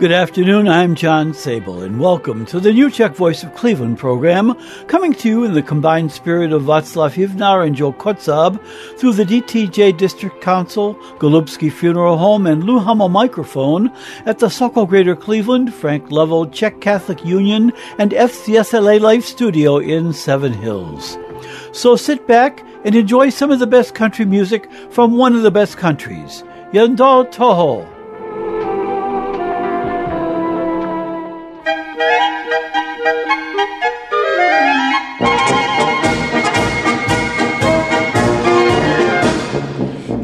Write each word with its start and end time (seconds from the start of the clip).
Good 0.00 0.12
afternoon, 0.12 0.66
I'm 0.66 0.94
John 0.94 1.34
Sable, 1.34 1.82
and 1.82 2.00
welcome 2.00 2.46
to 2.46 2.58
the 2.58 2.72
new 2.72 2.90
Czech 2.90 3.14
Voice 3.14 3.42
of 3.42 3.54
Cleveland 3.54 3.98
program, 3.98 4.56
coming 4.86 5.12
to 5.12 5.28
you 5.28 5.44
in 5.44 5.52
the 5.52 5.62
combined 5.62 6.10
spirit 6.10 6.54
of 6.54 6.62
Václav 6.62 7.12
Hivnar 7.12 7.66
and 7.66 7.76
Joe 7.76 7.92
Kotzab 7.92 8.58
through 8.96 9.12
the 9.12 9.26
DTJ 9.26 9.98
District 9.98 10.40
Council, 10.40 10.94
Golubski 11.18 11.70
Funeral 11.70 12.16
Home, 12.16 12.46
and 12.46 12.64
Lou 12.64 12.78
Hummel 12.78 13.10
microphone 13.10 13.92
at 14.24 14.38
the 14.38 14.48
Sokol 14.48 14.86
Greater 14.86 15.14
Cleveland, 15.14 15.74
Frank 15.74 16.10
Level 16.10 16.46
Czech 16.46 16.80
Catholic 16.80 17.22
Union, 17.22 17.70
and 17.98 18.12
FCSLA 18.12 19.02
Life 19.02 19.26
Studio 19.26 19.76
in 19.76 20.14
Seven 20.14 20.54
Hills. 20.54 21.18
So 21.72 21.94
sit 21.94 22.26
back 22.26 22.64
and 22.86 22.94
enjoy 22.94 23.28
some 23.28 23.50
of 23.50 23.58
the 23.58 23.66
best 23.66 23.94
country 23.94 24.24
music 24.24 24.66
from 24.90 25.18
one 25.18 25.34
of 25.34 25.42
the 25.42 25.50
best 25.50 25.76
countries, 25.76 26.42
Yandal 26.72 27.30
Toho. 27.30 27.86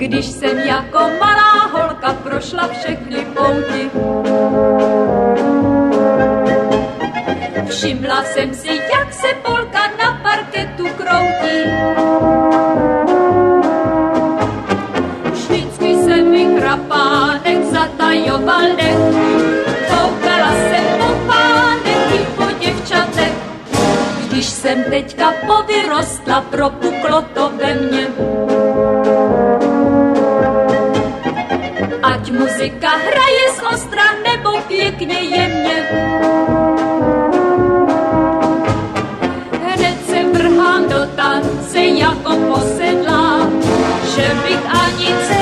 Když 0.07 0.27
jsem 0.27 0.59
jako 0.59 0.99
malá 0.99 1.67
holka 1.73 2.13
prošla 2.13 2.69
všechny 2.69 3.27
pouti. 3.35 3.91
Všimla 7.69 8.25
jsem 8.25 8.55
si, 8.55 8.69
jak 8.69 9.13
se 9.13 9.27
polka 9.43 9.81
na 9.99 10.21
parketu 10.23 10.87
kroutí. 10.97 11.59
Vždycky 15.33 15.95
se 16.05 16.17
mi 16.23 16.47
krapánek 16.61 17.65
zatajoval 17.65 18.77
dech. 18.77 18.99
Koukala 19.89 20.53
jsem 20.53 20.85
po 20.99 21.27
pánek 21.27 22.15
i 22.15 22.27
po 22.37 22.45
děvčatech. 22.59 23.33
Když 24.29 24.47
jsem 24.47 24.85
teďka 24.85 25.33
povyrostla, 25.47 26.41
propuklo 26.41 27.23
to 27.35 27.53
ve 27.57 27.75
mně. 27.75 28.06
Muzika 32.39 32.89
hraje 32.89 33.45
z 33.57 33.75
ostra 33.75 34.05
nebo 34.29 34.61
pěkně 34.69 35.19
jemně. 35.21 35.89
Hned 39.63 39.97
se 40.07 40.25
vrhám 40.33 40.89
do 40.89 41.07
tance 41.17 41.79
jako 41.79 42.37
posedlá, 42.37 43.51
že 44.17 44.31
bych 44.49 44.61
ani 44.71 45.07
celý 45.27 45.36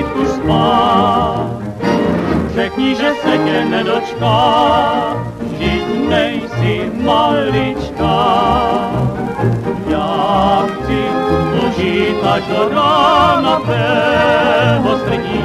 jít 0.00 0.12
tu 0.12 0.26
spát. 0.26 1.46
Řekni, 2.54 2.94
že 2.94 3.12
se 3.22 3.38
tě 3.38 3.64
nedočká, 3.64 5.16
vždyť 5.40 5.84
nejsi 6.08 6.90
maličká. 7.04 8.16
Já 9.88 10.66
chci 10.66 11.00
užít 11.66 12.24
až 12.34 12.42
do 12.46 12.68
rána 12.74 13.60
tvého 13.60 14.98
srdíčka, 14.98 15.39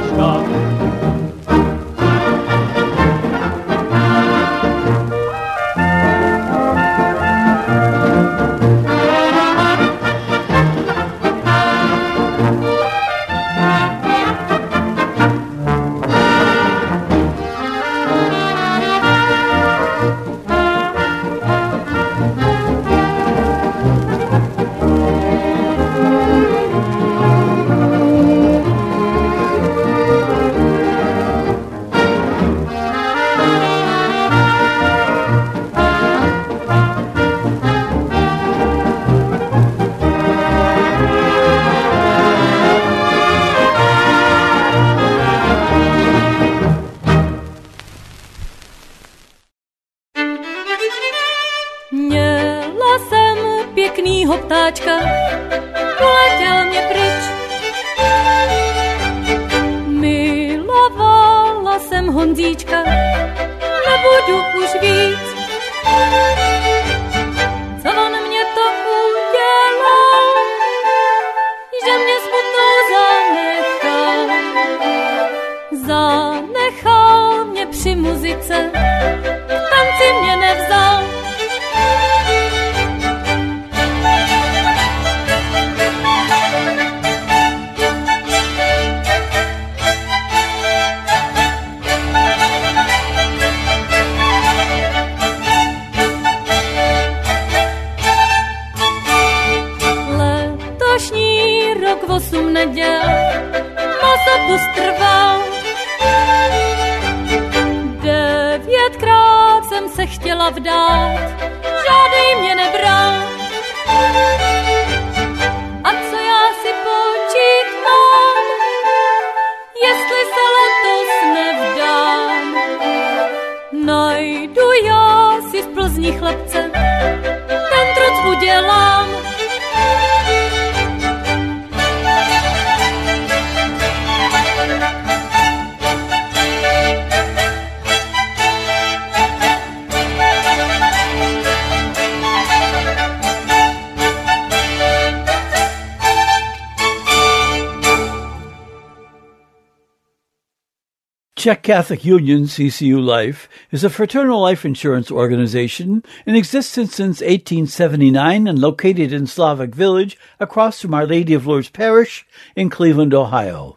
Czech 151.46 151.62
Catholic 151.62 152.04
Union, 152.04 152.46
CCU 152.46 153.00
Life, 153.00 153.48
is 153.70 153.84
a 153.84 153.88
fraternal 153.88 154.40
life 154.40 154.64
insurance 154.64 155.12
organization 155.12 156.02
in 156.26 156.34
existence 156.34 156.96
since 156.96 157.20
1879 157.20 158.48
and 158.48 158.58
located 158.58 159.12
in 159.12 159.28
Slavic 159.28 159.72
Village 159.72 160.18
across 160.40 160.80
from 160.80 160.92
Our 160.92 161.06
Lady 161.06 161.34
of 161.34 161.46
Lourdes 161.46 161.68
Parish 161.68 162.26
in 162.56 162.68
Cleveland, 162.68 163.14
Ohio. 163.14 163.76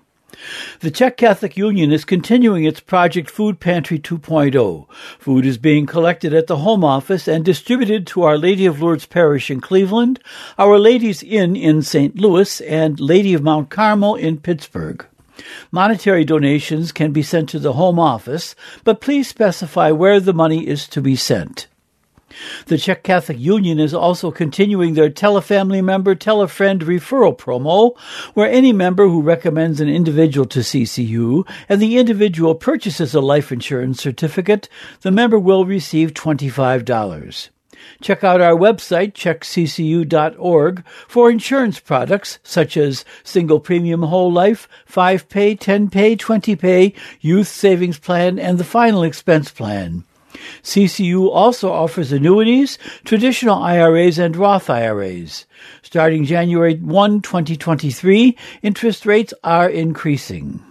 The 0.79 0.89
Czech 0.89 1.15
Catholic 1.15 1.57
Union 1.57 1.91
is 1.91 2.05
continuing 2.05 2.63
its 2.63 2.79
project 2.79 3.29
Food 3.29 3.59
Pantry 3.59 3.99
2.0. 3.99 4.87
Food 5.19 5.45
is 5.45 5.59
being 5.59 5.85
collected 5.85 6.33
at 6.33 6.47
the 6.47 6.57
Home 6.57 6.83
Office 6.83 7.27
and 7.27 7.45
distributed 7.45 8.07
to 8.07 8.23
Our 8.23 8.39
Lady 8.39 8.65
of 8.65 8.81
Lourdes 8.81 9.05
Parish 9.05 9.51
in 9.51 9.61
Cleveland, 9.61 10.19
Our 10.57 10.79
Lady's 10.79 11.21
Inn 11.21 11.55
in 11.55 11.83
St. 11.83 12.15
Louis, 12.15 12.61
and 12.61 12.99
Lady 12.99 13.35
of 13.35 13.43
Mount 13.43 13.69
Carmel 13.69 14.15
in 14.15 14.39
Pittsburgh. 14.39 15.05
Monetary 15.71 16.25
donations 16.25 16.91
can 16.91 17.11
be 17.11 17.21
sent 17.21 17.49
to 17.49 17.59
the 17.59 17.73
Home 17.73 17.99
Office, 17.99 18.55
but 18.83 19.01
please 19.01 19.27
specify 19.27 19.91
where 19.91 20.19
the 20.19 20.33
money 20.33 20.67
is 20.67 20.87
to 20.87 21.01
be 21.01 21.15
sent. 21.15 21.67
The 22.67 22.77
Czech 22.77 23.03
Catholic 23.03 23.39
Union 23.39 23.79
is 23.79 23.93
also 23.93 24.31
continuing 24.31 24.93
their 24.93 25.09
Tell 25.09 25.35
a 25.37 25.41
Family 25.41 25.81
Member, 25.81 26.15
Tell 26.15 26.41
a 26.41 26.47
Friend 26.47 26.79
referral 26.81 27.37
promo, 27.37 27.97
where 28.33 28.49
any 28.49 28.71
member 28.71 29.07
who 29.07 29.21
recommends 29.21 29.81
an 29.81 29.89
individual 29.89 30.45
to 30.47 30.59
CCU 30.59 31.47
and 31.67 31.81
the 31.81 31.97
individual 31.97 32.55
purchases 32.55 33.15
a 33.15 33.21
life 33.21 33.51
insurance 33.51 34.01
certificate, 34.01 34.69
the 35.01 35.11
member 35.11 35.39
will 35.39 35.65
receive 35.65 36.13
$25. 36.13 37.49
Check 38.01 38.23
out 38.23 38.41
our 38.41 38.55
website, 38.55 39.13
czechccu.org, 39.13 40.85
for 41.07 41.29
insurance 41.29 41.79
products 41.79 42.39
such 42.43 42.77
as 42.77 43.05
single 43.23 43.59
premium 43.59 44.03
whole 44.03 44.31
life, 44.31 44.67
5 44.85 45.29
pay, 45.29 45.55
10 45.55 45.89
pay, 45.89 46.15
20 46.15 46.55
pay, 46.55 46.93
youth 47.21 47.47
savings 47.47 47.99
plan, 47.99 48.39
and 48.39 48.57
the 48.57 48.63
final 48.63 49.03
expense 49.03 49.51
plan. 49.51 50.03
CCU 50.63 51.29
also 51.29 51.71
offers 51.71 52.11
annuities, 52.11 52.77
traditional 53.03 53.61
IRAs, 53.61 54.19
and 54.19 54.35
Roth 54.35 54.69
IRAs. 54.69 55.45
Starting 55.81 56.25
January 56.25 56.75
1, 56.75 57.21
2023, 57.21 58.37
interest 58.61 59.05
rates 59.05 59.33
are 59.43 59.69
increasing. 59.69 60.63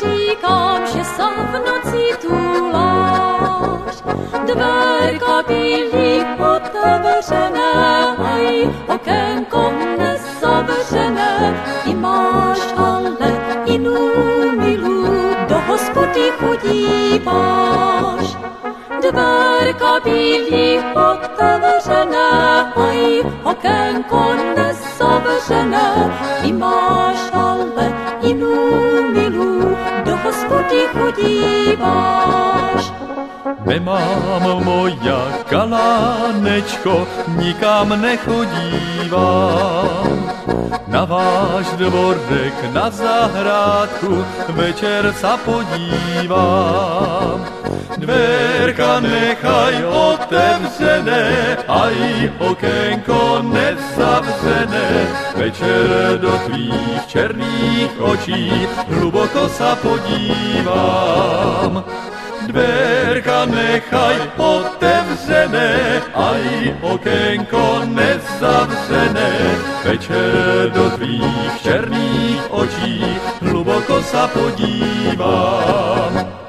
říkám, 0.00 0.86
že 0.92 1.04
sa 1.04 1.28
v 1.52 1.54
noci 1.66 2.04
túláš. 2.22 3.94
Dverka 4.46 5.42
byly 5.48 6.24
otevřené, 6.36 7.72
aj 8.16 8.68
okénko 8.88 9.72
nezavřené. 9.98 11.54
Ty 11.84 11.94
máš 11.94 12.60
ale 12.76 13.30
jinou 13.64 14.56
milu, 14.56 15.04
do 15.48 15.58
hospody 15.68 16.32
chodíváš. 16.40 18.26
Dverka 19.02 20.00
byly 20.04 20.78
otevřené, 20.94 22.72
aj 22.76 23.22
okénko 23.42 24.34
nezavřené. 24.56 26.16
Ty 26.42 26.52
máš 26.52 27.18
ale 27.32 27.92
jinou 28.20 29.08
milu, 29.12 29.76
do 30.04 30.16
hospody 30.16 30.86
chodíváš. 30.92 32.97
Nemám 33.66 34.64
moja 34.64 35.28
galánečko, 35.50 37.06
nikam 37.36 38.00
nechodívám. 38.00 39.58
Na 40.88 41.04
váš 41.04 41.66
dvorek, 41.76 42.72
na 42.72 42.90
zahrádku, 42.90 44.24
večer 44.52 45.12
sa 45.16 45.36
podívám. 45.40 47.44
Dverka 47.96 49.00
nechaj 49.00 49.84
otevřené, 49.84 51.56
aj 51.68 52.30
okénko 52.38 53.42
nezavřené. 53.42 55.06
Večer 55.36 56.18
do 56.20 56.38
tvých 56.46 57.06
černých 57.06 58.00
očí 58.00 58.68
hluboko 58.88 59.48
sa 59.48 59.76
podívám. 59.80 61.84
Dverka 62.48 63.44
nechaj 63.44 64.16
otevřené, 64.36 66.00
aj 66.14 66.74
okénko 66.80 67.84
nezavřené. 67.84 69.32
Večer 69.84 70.72
do 70.72 70.90
tvých 70.96 71.52
černých 71.60 72.40
očí 72.48 73.04
hluboko 73.44 74.00
sa 74.00 74.32
podívám. 74.32 76.47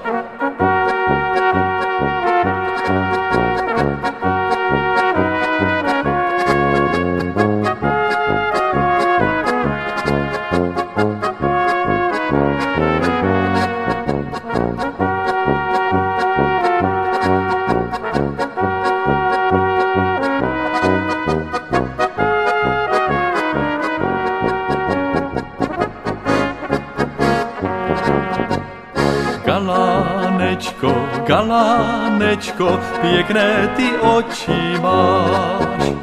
Galánečko, 31.30 32.80
pěkné 33.02 33.70
ty 33.78 33.98
oči 34.02 34.82
máš. 34.82 35.94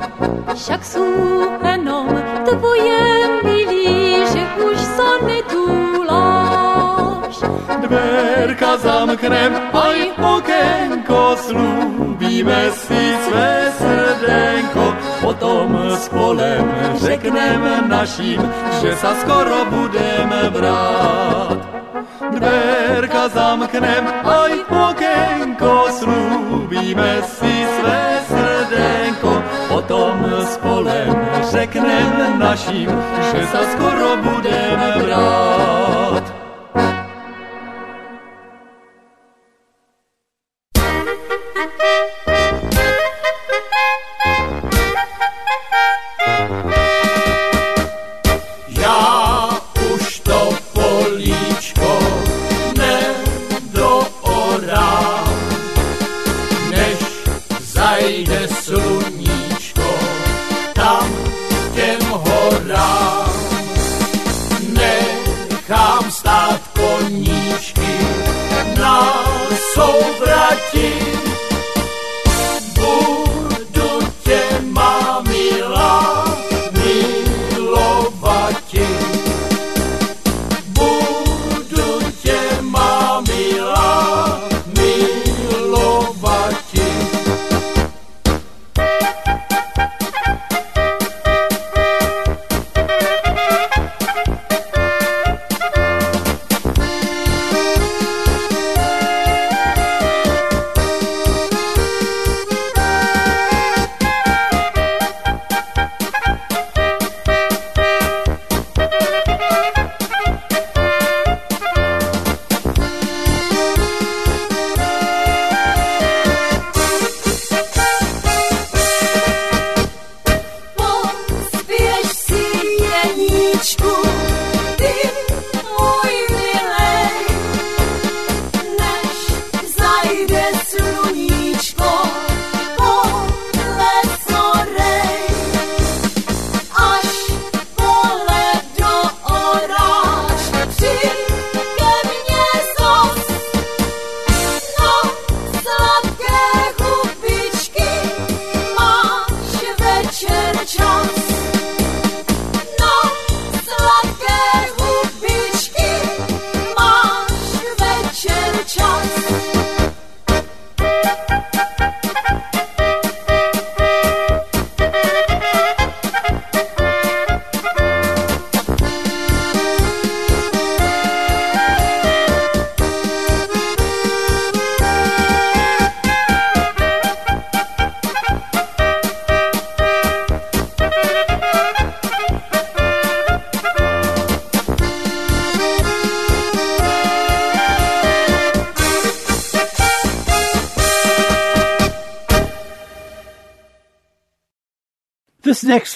Však 0.54 0.80
sú 0.87 1.02
jenom 1.66 2.06
tvoje 2.47 3.02
milí, 3.42 4.23
že 4.23 4.47
už 4.62 4.78
sa 4.78 5.18
netúláš. 5.26 6.62
Dverka 7.83 8.78
zamknem, 8.78 9.50
aj 9.75 9.99
okénko, 10.14 11.35
slúbíme 11.42 12.71
si 12.71 13.04
své 13.26 13.75
srdenko. 13.83 14.95
Potom 15.26 15.90
spolem 16.06 16.71
řekneme 17.02 17.83
našim, 17.90 18.38
že 18.78 18.95
sa 18.95 19.18
skoro 19.26 19.66
budeme 19.75 20.54
vrát. 20.54 21.75
Dverka 22.37 23.33
zamknem, 23.33 24.05
aj 24.25 24.52
okénko, 24.69 25.88
slúbíme 25.88 27.25
si 27.25 27.55
své 27.64 28.05
srdenko. 28.28 29.33
Potom 29.73 30.21
spolem 30.45 31.16
řeknem 31.49 32.37
našim, 32.38 32.93
že 33.33 33.40
sa 33.49 33.62
skoro 33.73 34.21
budeme 34.21 34.36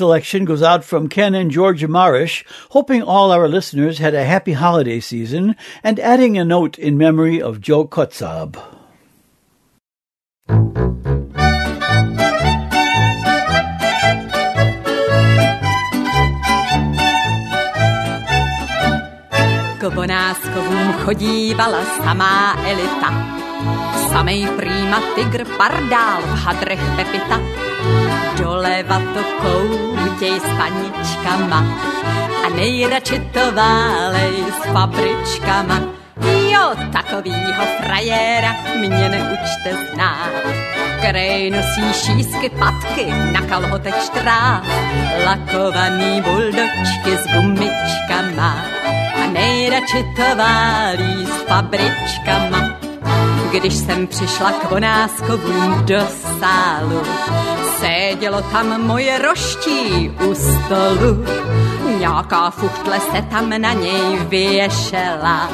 selection 0.01 0.49
goes 0.49 0.63
out 0.63 0.83
from 0.83 1.13
Ken 1.13 1.35
and 1.37 1.53
Georgia 1.53 1.87
Marish, 1.87 2.41
hoping 2.71 3.03
all 3.05 3.29
our 3.37 3.49
listeners 3.53 4.01
had 4.01 4.15
a 4.15 4.25
happy 4.25 4.57
holiday 4.57 4.99
season 4.99 5.53
and 5.85 6.01
adding 6.01 6.39
a 6.39 6.45
note 6.45 6.81
in 6.81 6.97
memory 6.97 7.37
of 7.37 7.61
Joe 7.61 7.85
Kotzab. 7.85 8.57
K 19.81 19.91
Bonáskovům 19.91 20.93
chodívala 21.05 21.85
samá 21.85 22.57
elita. 22.65 23.11
Samej 24.09 24.49
prýma 24.57 25.01
tygr 25.15 25.45
pardál 25.61 26.23
v 26.23 26.33
hadrech 26.41 26.85
Pepita 26.97 27.70
doleva 28.39 28.99
to 29.15 29.23
koutěj 29.43 30.41
s 30.41 30.49
paničkama 30.59 31.65
a 32.47 32.49
nejradši 32.57 33.31
to 33.33 33.53
válej 33.53 34.45
s 34.63 34.73
fabričkama. 34.73 35.81
Jo, 36.53 36.75
takovýho 36.93 37.65
frajéra 37.81 38.57
mě 38.81 39.09
neučte 39.09 39.71
znát, 39.95 40.31
který 40.99 41.51
nosí 41.51 41.93
šísky 41.93 42.49
patky 42.49 43.07
na 43.33 43.41
kalhotech 43.41 43.95
štráv, 44.05 44.67
lakovaný 45.25 46.23
buldočky 46.23 47.17
s 47.17 47.25
gumičkama 47.35 48.65
a 49.25 49.27
nejradši 49.33 50.05
to 50.17 50.37
válí 50.37 51.27
s 51.27 51.43
fabričkama. 51.49 52.81
Když 53.51 53.75
jsem 53.75 54.07
přišla 54.07 54.53
k 54.53 54.71
Vonáskovům 54.71 55.85
do 55.85 56.01
sálu, 56.41 57.03
Sedělo 57.81 58.43
tam 58.43 58.87
moje 58.87 59.19
roští 59.19 60.11
u 60.11 60.35
stolu, 60.35 61.25
nějaká 61.99 62.51
fuchtle 62.51 63.01
se 63.01 63.23
tam 63.23 63.51
na 63.51 63.73
něj 63.73 64.17
vyješela. 64.29 65.51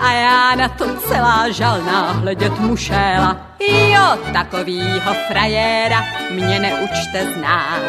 A 0.00 0.12
já 0.12 0.54
na 0.54 0.68
to 0.68 0.84
celá 1.08 1.50
žalná 1.50 2.12
hledět 2.12 2.58
mušela. 2.58 3.36
Jo, 3.60 4.18
takovýho 4.32 5.14
frajéra 5.28 6.04
mě 6.30 6.58
neučte 6.58 7.34
znát, 7.36 7.82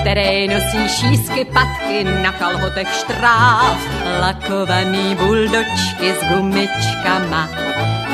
který 0.00 0.48
nosí 0.48 0.88
šísky 0.88 1.44
patky 1.44 2.04
na 2.04 2.32
kalhotech 2.32 2.88
štráv, 2.94 3.78
lakovaný 4.20 5.14
buldočky 5.14 6.14
s 6.20 6.24
gumičkama 6.34 7.48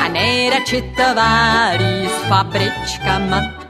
a 0.05 0.07
nejradši 0.07 0.81
to 0.81 1.15
válí 1.15 2.09
s 2.09 2.29
fabričkama. 2.29 3.64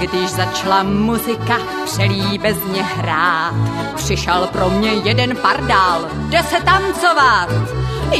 Když 0.00 0.30
začala 0.30 0.82
muzika 0.82 1.58
přelíbezně 1.84 2.82
hrát, 2.82 3.54
přišel 3.96 4.48
pro 4.52 4.70
mě 4.70 4.90
jeden 4.90 5.36
pardál, 5.36 6.08
jde 6.28 6.42
se 6.42 6.56
tancovat. 6.60 7.48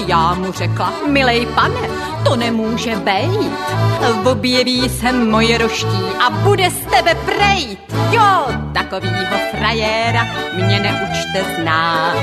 Já 0.06 0.34
mu 0.34 0.52
řekla, 0.52 0.92
milej 1.08 1.46
pane, 1.46 1.88
to 2.24 2.36
nemůže 2.36 2.96
bejt. 2.96 3.52
Objeví 4.24 4.88
se 4.88 5.12
moje 5.12 5.58
roští 5.58 6.04
a 6.26 6.30
bude 6.30 6.70
z 6.70 6.86
tebe 6.96 7.14
prejt. 7.14 7.78
Jo, 8.10 8.46
takovýho 8.72 9.38
frajéra 9.50 10.26
mě 10.54 10.80
neučte 10.80 11.44
znát, 11.62 12.14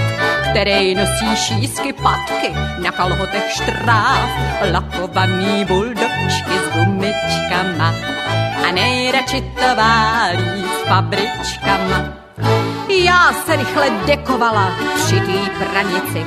který 0.50 0.96
nosí 0.96 1.36
šísky 1.36 1.93
patky 1.93 2.54
na 2.84 2.91
kalhotech 2.91 3.52
štráv, 3.52 4.30
lakovaný 4.72 5.65
buldočky 5.65 6.58
s 6.65 6.74
gumičkama 6.74 7.93
a 8.67 8.71
nejradši 8.71 9.41
to 9.41 9.75
válí 9.75 10.63
s 10.63 10.88
fabričkama. 10.88 12.13
Já 13.06 13.34
se 13.34 13.56
rychle 13.56 13.89
dekovala 14.06 14.71
při 14.95 15.19
té 15.19 15.65
pranici. 15.65 16.25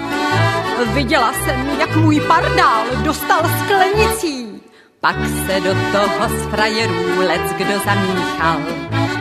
Viděla 0.95 1.33
jsem, 1.33 1.71
jak 1.81 1.97
můj 1.97 2.21
pardál 2.21 2.85
dostal 3.03 3.41
sklenicí. 3.65 4.50
Pak 5.01 5.17
se 5.47 5.61
do 5.61 5.75
toho 5.93 6.29
z 6.29 6.47
frajerů 6.51 7.21
lec 7.21 7.53
kdo 7.57 7.79
zamíchal. 7.85 8.57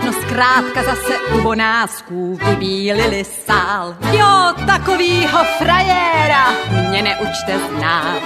No 0.06 0.13
zkrátka 0.13 0.84
zase 0.84 1.18
u 1.34 1.42
bonásků 1.42 2.39
vybílili 2.46 3.24
sál. 3.24 3.96
Jo, 4.12 4.54
takovýho 4.65 5.44
frajéra 5.58 6.48
mě 6.89 7.02
neučte 7.02 7.60
znát, 7.78 8.22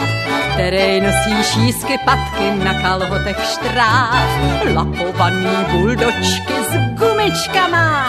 který 0.54 1.02
nosí 1.02 1.44
šísky 1.44 1.98
patky 2.06 2.52
na 2.64 2.82
kalhotech 2.82 3.38
štráv, 3.46 4.30
lakovaný 4.76 5.66
buldočky 5.72 6.54
s 6.70 7.00
gumičkama 7.00 8.08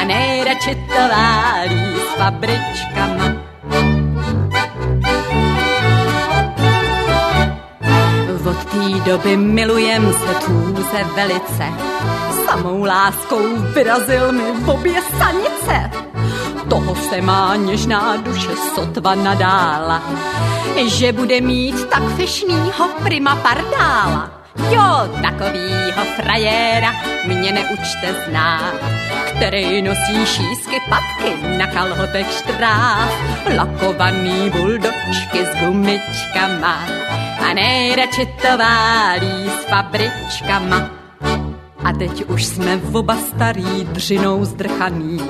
a 0.00 0.04
nejradši 0.04 0.74
to 0.74 1.08
válí 1.14 1.94
s 1.96 2.18
fabričkama. 2.18 3.19
Doby 9.10 9.36
milujem 9.36 10.12
se 10.12 10.46
tůze 10.46 11.04
velice, 11.16 11.66
samou 12.46 12.84
láskou 12.84 13.56
vyrazil 13.74 14.32
mi 14.32 14.52
v 14.64 14.68
obě 14.68 15.02
sanice. 15.18 15.90
Toho 16.68 16.94
se 16.94 17.20
má 17.20 17.56
něžná 17.56 18.16
duše 18.16 18.48
sotva 18.74 19.14
nadála, 19.14 20.02
že 20.86 21.12
bude 21.12 21.40
mít 21.40 21.88
tak 21.88 22.02
fešnýho 22.16 22.88
prima 23.02 23.36
pardála. 23.36 24.30
Jo, 24.70 25.10
takovýho 25.22 26.04
frajéra 26.16 26.92
mě 27.26 27.52
neučte 27.52 28.14
znát, 28.28 28.74
který 29.30 29.82
nosí 29.82 30.26
šísky 30.26 30.76
patky 30.88 31.56
na 31.58 31.66
kalhotech 31.66 32.32
štráv, 32.32 33.12
lakovaný 33.56 34.50
buldočky 34.50 35.46
s 35.52 35.56
gumičkama 35.60 37.09
a 37.40 37.54
nejradši 37.54 38.26
to 38.26 38.58
válí 38.58 39.50
s 39.60 39.64
fabričkama. 39.64 40.90
A 41.84 41.92
teď 41.92 42.24
už 42.24 42.44
jsme 42.44 42.80
oba 42.92 43.16
starý 43.16 43.84
dřinou 43.84 44.44
zdrchaný. 44.44 45.20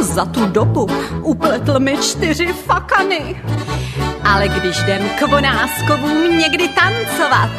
Za 0.00 0.24
tu 0.24 0.46
dobu 0.46 0.88
upletl 1.22 1.80
mi 1.80 1.96
čtyři 1.96 2.46
fakany. 2.46 3.42
Ale 4.24 4.48
když 4.48 4.78
jdem 4.78 5.08
k 5.08 5.28
vonáskovům 5.28 6.38
někdy 6.38 6.68
tancovat, 6.68 7.50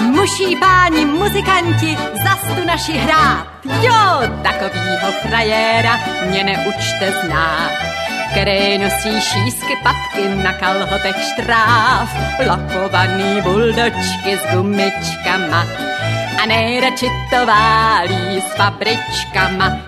musí 0.00 0.56
páni 0.56 1.04
muzikanti 1.04 1.98
zas 2.24 2.56
tu 2.56 2.66
naši 2.66 2.92
hrát. 2.92 3.46
Jo, 3.82 4.28
takovýho 4.42 5.12
frajéra 5.22 5.98
mě 6.28 6.44
neučte 6.44 7.12
znát 7.24 7.70
který 8.30 8.78
nosí 8.78 9.20
šísky 9.20 9.76
patky 9.82 10.28
na 10.44 10.52
kalhotech 10.52 11.16
štráv, 11.32 12.08
lakovaný 12.46 13.42
buldočky 13.42 14.38
s 14.38 14.54
gumičkama 14.54 15.66
a 16.42 16.46
nejradši 16.46 17.06
to 17.30 17.46
válí 17.46 18.40
s 18.40 18.54
fabričkama. 18.56 19.87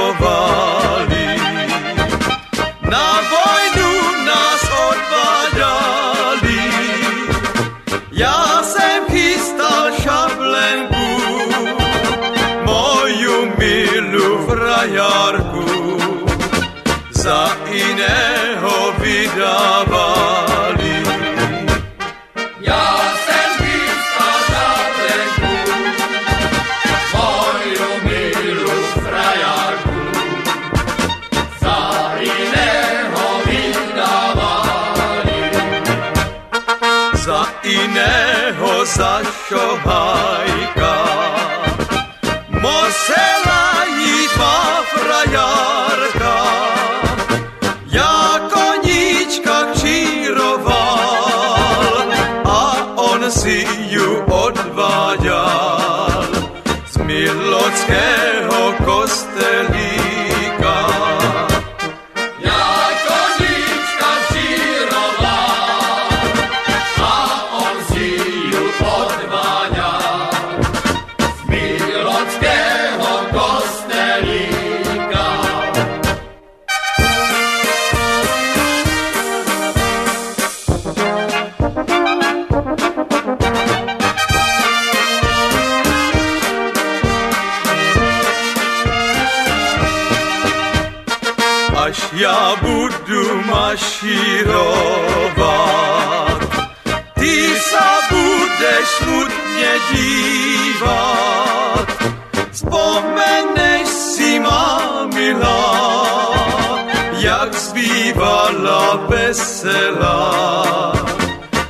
Veselá, 109.07 110.93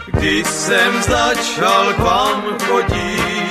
když 0.06 0.48
jsem 0.48 1.02
začal 1.02 1.94
k 1.94 2.00
vám 2.00 2.44
chodívat. 2.68 3.51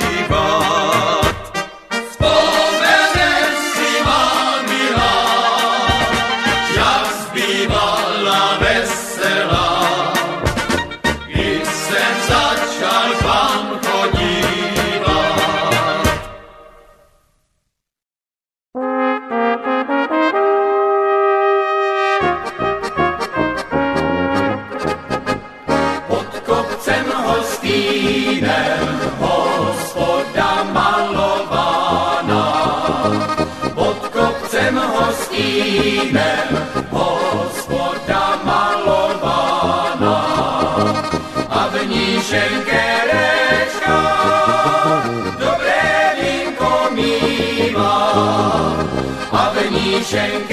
V 50.11 50.50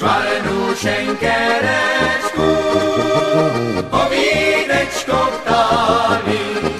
švare 0.00 0.40
dušenkerečku, 0.48 2.48
povídečko 3.92 5.18
ptáví. 5.36 6.79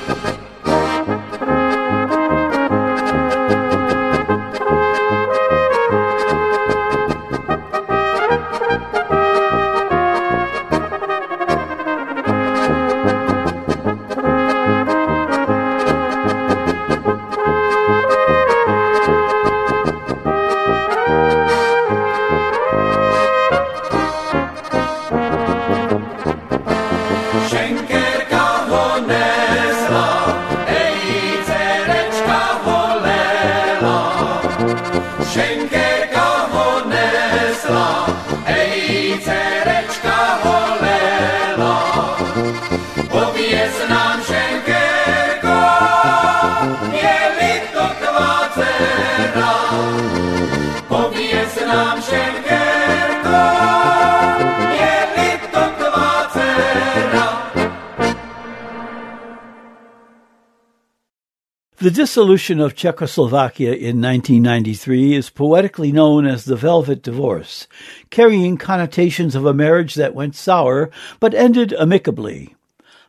Dissolution 62.01 62.61
of 62.61 62.75
Czechoslovakia 62.75 63.73
in 63.73 64.01
1993 64.01 65.13
is 65.13 65.29
poetically 65.29 65.93
known 65.93 66.25
as 66.25 66.47
the 66.47 66.57
Velvet 66.57 67.03
Divorce, 67.03 67.69
carrying 68.09 68.57
connotations 68.57 69.35
of 69.35 69.45
a 69.45 69.53
marriage 69.53 69.97
that 69.97 70.15
went 70.15 70.35
sour 70.35 70.91
but 71.21 71.35
ended 71.35 71.75
amicably. 71.75 72.55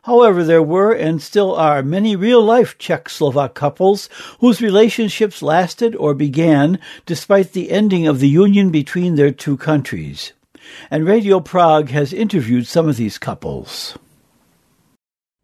However, 0.02 0.44
there 0.44 0.62
were 0.62 0.92
and 0.92 1.22
still 1.22 1.54
are 1.54 1.82
many 1.82 2.16
real 2.16 2.42
life 2.42 2.76
Czech 2.76 3.08
Slovak 3.08 3.54
couples 3.54 4.10
whose 4.40 4.60
relationships 4.60 5.40
lasted 5.40 5.96
or 5.96 6.12
began 6.12 6.78
despite 7.06 7.54
the 7.54 7.70
ending 7.70 8.06
of 8.06 8.20
the 8.20 8.28
union 8.28 8.68
between 8.68 9.14
their 9.14 9.32
two 9.32 9.56
countries. 9.56 10.34
And 10.90 11.06
Radio 11.06 11.40
Prague 11.40 11.88
has 11.88 12.12
interviewed 12.12 12.66
some 12.66 12.90
of 12.90 12.98
these 12.98 13.16
couples. 13.16 13.96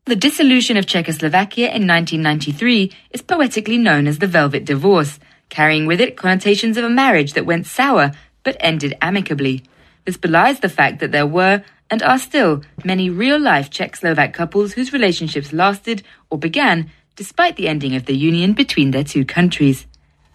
The 0.09 0.17
dissolution 0.17 0.79
of 0.79 0.87
Czechoslovakia 0.87 1.67
in 1.67 1.87
1993 1.87 2.91
is 3.11 3.21
poetically 3.21 3.77
known 3.77 4.07
as 4.07 4.21
the 4.21 4.27
Velvet 4.27 4.65
Divorce, 4.65 5.19
carrying 5.51 5.85
with 5.85 6.01
it 6.01 6.17
connotations 6.17 6.79
of 6.79 6.85
a 6.85 6.89
marriage 6.89 7.35
that 7.35 7.45
went 7.45 7.67
sour 7.67 8.13
but 8.43 8.57
ended 8.59 8.97
amicably. 9.03 9.65
This 10.07 10.17
belies 10.17 10.61
the 10.61 10.71
fact 10.71 11.01
that 11.01 11.13
there 11.13 11.27
were, 11.27 11.63
and 11.91 12.03
are 12.03 12.19
still, 12.19 12.63
many 12.83 13.11
real 13.11 13.39
life 13.39 13.69
Czech 13.69 13.97
Slovak 13.97 14.33
couples 14.33 14.73
whose 14.73 14.95
relationships 14.95 15.53
lasted 15.53 16.03
or 16.31 16.39
began 16.39 16.91
despite 17.15 17.57
the 17.57 17.69
ending 17.69 17.95
of 17.95 18.07
the 18.07 18.17
union 18.17 18.55
between 18.55 18.93
their 18.93 19.05
two 19.05 19.27
countries. 19.27 19.85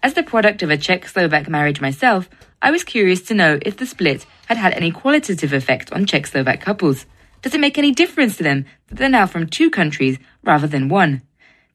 As 0.04 0.14
the 0.14 0.22
product 0.22 0.62
of 0.62 0.70
a 0.70 0.76
Czech 0.76 1.08
Slovak 1.08 1.48
marriage 1.48 1.80
myself, 1.80 2.30
I 2.62 2.70
was 2.70 2.84
curious 2.84 3.22
to 3.22 3.34
know 3.34 3.58
if 3.62 3.76
the 3.76 3.86
split 3.86 4.24
had 4.46 4.56
had 4.56 4.72
any 4.74 4.92
qualitative 4.92 5.52
effect 5.52 5.92
on 5.92 6.06
Czech 6.06 6.28
Slovak 6.28 6.60
couples. 6.60 7.06
Does 7.44 7.52
it 7.52 7.60
make 7.60 7.76
any 7.76 7.92
difference 7.92 8.38
to 8.38 8.42
them 8.42 8.64
that 8.88 8.96
they're 8.96 9.10
now 9.10 9.26
from 9.26 9.46
two 9.46 9.68
countries 9.68 10.16
rather 10.42 10.66
than 10.66 10.88
one? 10.88 11.20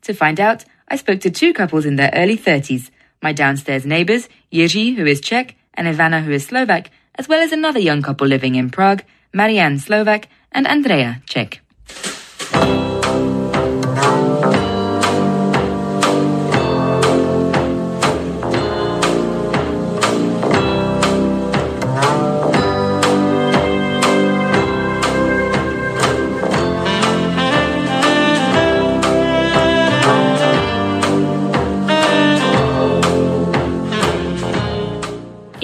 To 0.01 0.15
find 0.15 0.39
out, 0.39 0.65
I 0.87 0.95
spoke 0.95 1.19
to 1.19 1.29
two 1.29 1.53
couples 1.53 1.85
in 1.85 1.95
their 1.95 2.09
early 2.15 2.35
30s 2.35 2.89
my 3.21 3.33
downstairs 3.33 3.85
neighbours, 3.85 4.29
Jiří, 4.51 4.95
who 4.95 5.05
is 5.05 5.21
Czech, 5.21 5.55
and 5.75 5.87
Ivana, 5.87 6.23
who 6.23 6.31
is 6.31 6.47
Slovak, 6.47 6.89
as 7.13 7.27
well 7.27 7.41
as 7.41 7.51
another 7.51 7.79
young 7.79 8.01
couple 8.01 8.25
living 8.25 8.55
in 8.55 8.71
Prague, 8.71 9.03
Marian, 9.31 9.77
Slovak, 9.77 10.27
and 10.51 10.65
Andrea, 10.65 11.21
Czech. 11.27 11.61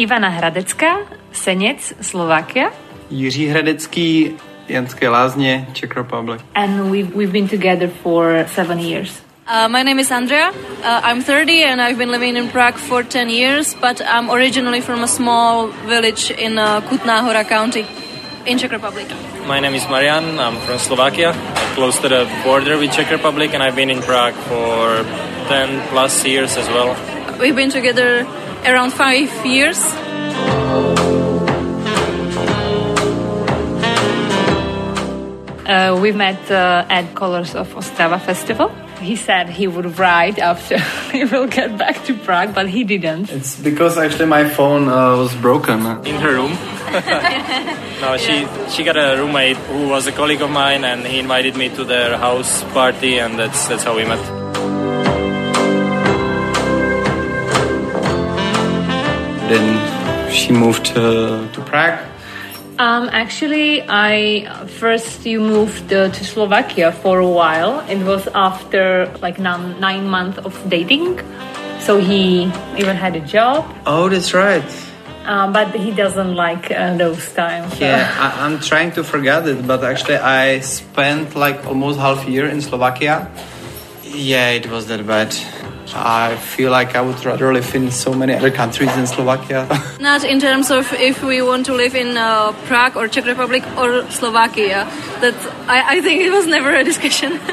Ivana 0.05 0.29
Hradecká, 0.29 0.97
Seněc, 1.31 1.93
Slovakia. 2.01 2.69
Jiří 3.09 3.47
Hradecký, 3.47 4.37
Janské 4.67 5.09
lázně, 5.09 5.67
Czech 5.73 5.97
Republic. 5.97 6.41
And 6.55 6.91
we've, 6.91 7.15
we've 7.15 7.31
been 7.31 7.47
together 7.47 7.89
for 8.03 8.45
seven 8.53 8.79
years. 8.79 9.21
Uh, 9.47 9.67
my 9.67 9.83
name 9.83 10.01
is 10.01 10.11
Andrea. 10.11 10.49
Uh, 10.49 11.11
I'm 11.11 11.23
30 11.23 11.63
and 11.63 11.81
I've 11.81 11.97
been 11.97 12.11
living 12.11 12.37
in 12.37 12.49
Prague 12.49 12.75
for 12.77 13.03
10 13.03 13.29
years, 13.29 13.75
but 13.81 14.01
I'm 14.01 14.29
originally 14.29 14.81
from 14.81 15.03
a 15.03 15.07
small 15.07 15.67
village 15.87 16.29
in 16.31 16.59
uh, 16.59 16.81
Kutná 16.81 17.21
Hora 17.21 17.43
County 17.43 17.85
in 18.45 18.59
Czech 18.59 18.71
Republic. 18.71 19.07
My 19.47 19.59
name 19.59 19.73
is 19.73 19.89
Marian. 19.89 20.39
I'm 20.39 20.57
from 20.67 20.77
Slovakia, 20.77 21.31
I'm 21.31 21.75
close 21.75 21.99
to 22.01 22.09
the 22.09 22.27
border 22.43 22.77
with 22.77 22.91
Czech 22.91 23.09
Republic, 23.09 23.53
and 23.55 23.63
I've 23.63 23.75
been 23.75 23.89
in 23.89 24.01
Prague 24.01 24.35
for 24.35 25.03
10 25.47 25.81
plus 25.89 26.25
years 26.25 26.57
as 26.57 26.67
well. 26.67 26.95
We've 27.39 27.55
been 27.55 27.71
together 27.71 28.25
around 28.65 28.91
five 28.91 29.45
years. 29.45 29.79
Uh, 35.65 35.97
we 35.99 36.11
met 36.11 36.51
uh, 36.51 36.85
at 36.89 37.15
Colors 37.15 37.55
of 37.55 37.73
Ostrava 37.73 38.21
Festival. 38.21 38.69
He 39.01 39.15
said 39.15 39.49
he 39.49 39.67
would 39.67 39.97
write 39.97 40.37
after 40.39 40.79
he 41.11 41.25
will 41.25 41.47
get 41.47 41.77
back 41.77 42.03
to 42.05 42.13
Prague, 42.13 42.53
but 42.53 42.69
he 42.69 42.83
didn't. 42.83 43.31
It's 43.31 43.55
because 43.59 43.97
actually 43.97 44.27
my 44.27 44.47
phone 44.47 44.87
uh, 44.87 45.17
was 45.17 45.33
broken. 45.35 45.79
In 46.05 46.15
her 46.21 46.33
room. 46.33 46.53
no, 48.01 48.15
she 48.17 48.47
she 48.69 48.83
got 48.83 48.95
a 48.95 49.17
roommate 49.17 49.57
who 49.57 49.89
was 49.89 50.07
a 50.07 50.11
colleague 50.11 50.41
of 50.41 50.51
mine, 50.51 50.85
and 50.85 51.05
he 51.05 51.19
invited 51.19 51.55
me 51.55 51.69
to 51.69 51.83
their 51.83 52.17
house 52.17 52.63
party, 52.65 53.17
and 53.19 53.39
that's 53.39 53.67
that's 53.67 53.83
how 53.83 53.95
we 53.95 54.05
met. 54.05 54.44
Then 59.49 60.31
she 60.31 60.51
moved 60.51 60.91
uh, 60.97 61.47
to 61.53 61.61
Prague. 61.61 61.99
Um, 62.77 63.07
actually, 63.13 63.83
I 63.87 64.43
first 64.79 65.25
you 65.25 65.39
moved 65.39 65.93
uh, 65.93 66.09
to 66.09 66.21
Slovakia 66.25 66.91
for 66.91 67.19
a 67.19 67.27
while. 67.27 67.79
It 67.87 68.03
was 68.03 68.27
after 68.35 69.07
like 69.21 69.39
nine, 69.39 69.79
nine 69.79 70.09
months 70.09 70.39
of 70.39 70.51
dating, 70.67 71.21
so 71.79 71.97
he 71.99 72.51
even 72.75 72.97
had 72.97 73.15
a 73.15 73.21
job. 73.21 73.63
Oh, 73.85 74.09
that's 74.09 74.33
right. 74.33 74.65
Um, 75.25 75.53
but 75.53 75.73
he 75.73 75.89
doesn't 75.91 76.35
like 76.35 76.69
uh, 76.69 76.97
those 76.97 77.31
times. 77.33 77.77
so- 77.77 77.85
Yeah, 77.85 78.11
I, 78.19 78.45
I'm 78.45 78.59
trying 78.59 78.91
to 78.93 79.03
forget 79.03 79.47
it, 79.47 79.65
but 79.65 79.83
actually 79.83 80.17
I 80.17 80.59
spent 80.59 81.35
like 81.35 81.65
almost 81.65 81.97
half 81.99 82.27
a 82.27 82.29
year 82.29 82.45
in 82.47 82.61
Slovakia. 82.61 83.31
Yeah, 84.03 84.49
it 84.51 84.69
was 84.69 84.85
that 84.87 85.05
bad. 85.07 85.33
I 85.95 86.35
feel 86.35 86.71
like 86.71 86.95
I 86.95 87.01
would 87.01 87.23
rather 87.25 87.53
live 87.53 87.73
in 87.73 87.89
so 87.91 88.13
many 88.13 88.33
other 88.33 88.51
countries 88.51 88.93
than 88.95 89.07
Slovakia. 89.07 89.67
Not 89.99 90.23
in 90.23 90.39
terms 90.39 90.69
of 90.69 90.91
if 90.93 91.23
we 91.23 91.41
want 91.41 91.65
to 91.67 91.73
live 91.73 91.95
in 91.95 92.17
uh, 92.17 92.51
Prague 92.65 92.97
or 92.97 93.07
Czech 93.07 93.25
Republic 93.25 93.63
or 93.77 94.09
Slovakia. 94.11 94.85
That 95.21 95.35
I, 95.67 95.97
I 95.97 96.01
think 96.01 96.21
it 96.21 96.31
was 96.31 96.45
never 96.45 96.75
a 96.75 96.83
discussion. 96.83 97.31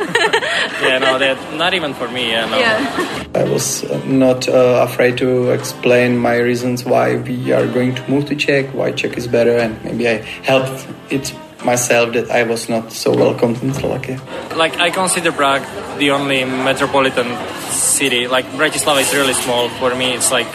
yeah, 0.83 0.99
no, 0.99 1.19
that 1.19 1.39
not 1.55 1.75
even 1.75 1.95
for 1.95 2.09
me. 2.09 2.31
Yeah, 2.31 2.47
no. 2.47 2.59
Yeah. 2.59 3.31
I 3.35 3.45
was 3.45 3.85
uh, 3.85 4.03
not 4.07 4.49
uh, 4.49 4.87
afraid 4.89 5.17
to 5.19 5.51
explain 5.51 6.19
my 6.19 6.37
reasons 6.37 6.85
why 6.85 7.17
we 7.17 7.53
are 7.53 7.67
going 7.67 7.95
to 7.95 8.11
move 8.11 8.27
to 8.27 8.35
Czech, 8.35 8.75
why 8.75 8.93
Czech 8.93 9.17
is 9.17 9.27
better, 9.27 9.57
and 9.57 9.83
maybe 9.85 10.09
I 10.09 10.17
helped 10.43 10.87
it 11.11 11.33
myself 11.65 12.13
that 12.15 12.31
I 12.31 12.43
was 12.43 12.69
not 12.69 12.93
so 12.93 13.15
welcome 13.15 13.55
in 13.63 13.75
Slovakia. 13.75 14.21
Like 14.57 14.79
I 14.79 14.91
consider 14.91 15.33
Prague 15.33 15.63
the 15.99 16.11
only 16.11 16.45
metropolitan 16.45 17.29
city. 17.71 18.29
Like 18.29 18.47
Bratislava 18.57 19.01
is 19.01 19.13
really 19.15 19.35
small. 19.35 19.69
For 19.81 19.95
me, 19.95 20.15
it's 20.15 20.31
like 20.31 20.49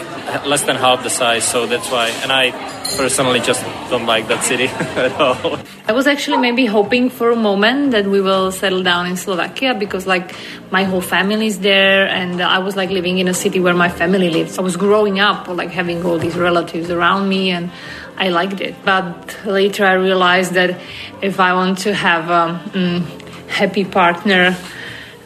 less 0.44 0.62
than 0.62 0.76
half 0.76 1.02
the 1.02 1.10
size, 1.10 1.44
so 1.44 1.66
that's 1.66 1.90
why. 1.90 2.08
And 2.22 2.32
I 2.32 2.52
personally 2.96 3.40
just 3.40 3.62
don't 3.90 4.06
like 4.06 4.28
that 4.28 4.44
city 4.44 4.66
at 4.96 5.12
all. 5.20 5.58
I 5.86 5.92
was 5.92 6.06
actually 6.06 6.38
maybe 6.38 6.66
hoping 6.66 7.10
for 7.10 7.30
a 7.30 7.36
moment 7.36 7.92
that 7.92 8.06
we 8.06 8.20
will 8.20 8.52
settle 8.52 8.82
down 8.82 9.06
in 9.06 9.16
Slovakia 9.16 9.74
because 9.74 10.06
like 10.06 10.34
my 10.70 10.84
whole 10.84 11.00
family 11.00 11.46
is 11.46 11.60
there 11.60 12.08
and 12.08 12.42
I 12.42 12.58
was 12.58 12.76
like 12.76 12.90
living 12.90 13.18
in 13.18 13.28
a 13.28 13.34
city 13.34 13.60
where 13.60 13.74
my 13.74 13.88
family 13.88 14.28
lives. 14.30 14.58
I 14.58 14.62
was 14.62 14.76
growing 14.76 15.20
up 15.20 15.48
like 15.48 15.70
having 15.70 16.04
all 16.04 16.18
these 16.18 16.36
relatives 16.36 16.90
around 16.90 17.28
me 17.28 17.50
and 17.50 17.70
I 18.18 18.30
liked 18.30 18.60
it. 18.60 18.74
But 18.84 19.38
later 19.46 19.86
I 19.86 19.92
realized 19.92 20.52
that 20.54 20.78
if 21.22 21.38
I 21.38 21.54
want 21.54 21.78
to 21.86 21.94
have 21.94 22.28
a 22.30 22.60
mm, 22.70 23.02
happy 23.48 23.84
partner, 23.84 24.56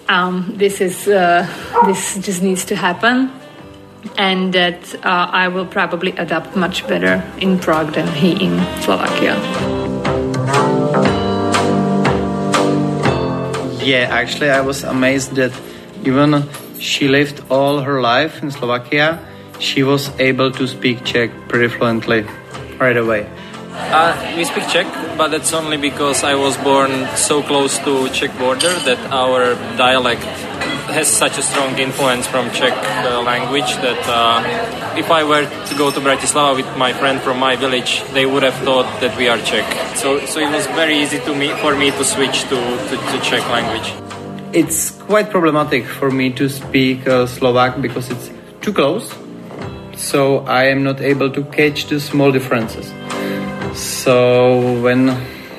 um, 0.09 0.53
this 0.57 0.81
is 0.81 1.09
uh, 1.09 1.49
this 1.87 2.19
just 2.19 2.43
needs 2.43 2.67
to 2.67 2.77
happen, 2.77 3.33
and 4.19 4.53
that 4.53 4.95
uh, 4.97 5.27
I 5.33 5.49
will 5.49 5.65
probably 5.65 6.13
adapt 6.13 6.55
much 6.55 6.87
better 6.87 7.25
in 7.39 7.59
Prague 7.59 7.95
than 7.95 8.07
he 8.09 8.33
in 8.33 8.61
Slovakia. 8.83 9.41
Yeah, 13.83 14.07
actually, 14.13 14.51
I 14.51 14.61
was 14.61 14.85
amazed 14.85 15.35
that 15.37 15.53
even 16.05 16.45
she 16.79 17.09
lived 17.09 17.43
all 17.49 17.81
her 17.81 18.01
life 18.03 18.43
in 18.43 18.51
Slovakia, 18.51 19.19
she 19.59 19.83
was 19.83 20.11
able 20.21 20.51
to 20.53 20.67
speak 20.67 21.05
Czech 21.05 21.31
pretty 21.49 21.69
fluently 21.69 22.27
right 22.79 22.97
away. 22.97 23.29
Uh, 23.73 24.35
we 24.37 24.45
speak 24.45 24.69
Czech, 24.69 24.87
but 25.17 25.31
that's 25.31 25.53
only 25.55 25.79
because 25.79 26.25
I 26.25 26.35
was 26.35 26.57
born 26.59 27.09
so 27.17 27.43
close 27.43 27.79
to 27.79 28.09
Czech 28.11 28.37
border 28.39 28.73
that 28.85 28.99
our 29.11 29.55
dialect 29.77 30.23
has 30.93 31.09
such 31.09 31.39
a 31.39 31.43
strong 31.43 31.79
influence 31.79 32.27
from 32.27 32.51
Czech 32.51 32.75
uh, 32.77 33.23
language 33.23 33.73
that 33.81 33.99
uh, 34.05 34.45
if 34.97 35.11
I 35.11 35.25
were 35.25 35.49
to 35.49 35.75
go 35.75 35.91
to 35.91 36.01
Bratislava 36.01 36.55
with 36.55 36.69
my 36.77 36.93
friend 36.93 37.21
from 37.23 37.39
my 37.39 37.57
village, 37.57 38.05
they 38.13 38.27
would 38.27 38.43
have 38.43 38.55
thought 38.57 39.01
that 39.01 39.17
we 39.17 39.29
are 39.29 39.39
Czech. 39.39 39.65
So, 39.97 40.21
so 40.27 40.41
it 40.41 40.51
was 40.53 40.67
very 40.77 40.99
easy 40.99 41.19
to 41.21 41.35
me 41.35 41.49
for 41.63 41.75
me 41.75 41.91
to 41.93 42.05
switch 42.05 42.43
to, 42.53 42.57
to, 42.57 42.97
to 42.97 43.21
Czech 43.23 43.49
language. 43.49 43.95
It's 44.53 44.91
quite 44.91 45.31
problematic 45.31 45.87
for 45.87 46.11
me 46.11 46.31
to 46.33 46.49
speak 46.51 47.09
uh, 47.09 47.27
Slovak 47.27 47.81
because 47.81 48.11
it's 48.11 48.31
too 48.61 48.75
close. 48.75 49.09
So 49.97 50.39
I 50.47 50.65
am 50.65 50.83
not 50.83 51.01
able 51.01 51.31
to 51.31 51.45
catch 51.45 51.87
the 51.87 52.01
small 52.01 52.33
differences. 52.33 52.93
So 53.75 54.81
when 54.83 55.11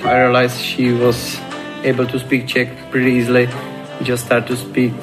I 0.03 0.21
realized 0.23 0.59
she 0.59 0.91
was 0.91 1.39
able 1.83 2.05
to 2.07 2.19
speak 2.19 2.47
Czech 2.47 2.69
pretty 2.91 3.11
easily, 3.11 3.47
just 4.03 4.25
start 4.25 4.47
to 4.47 4.55
speak 4.55 4.93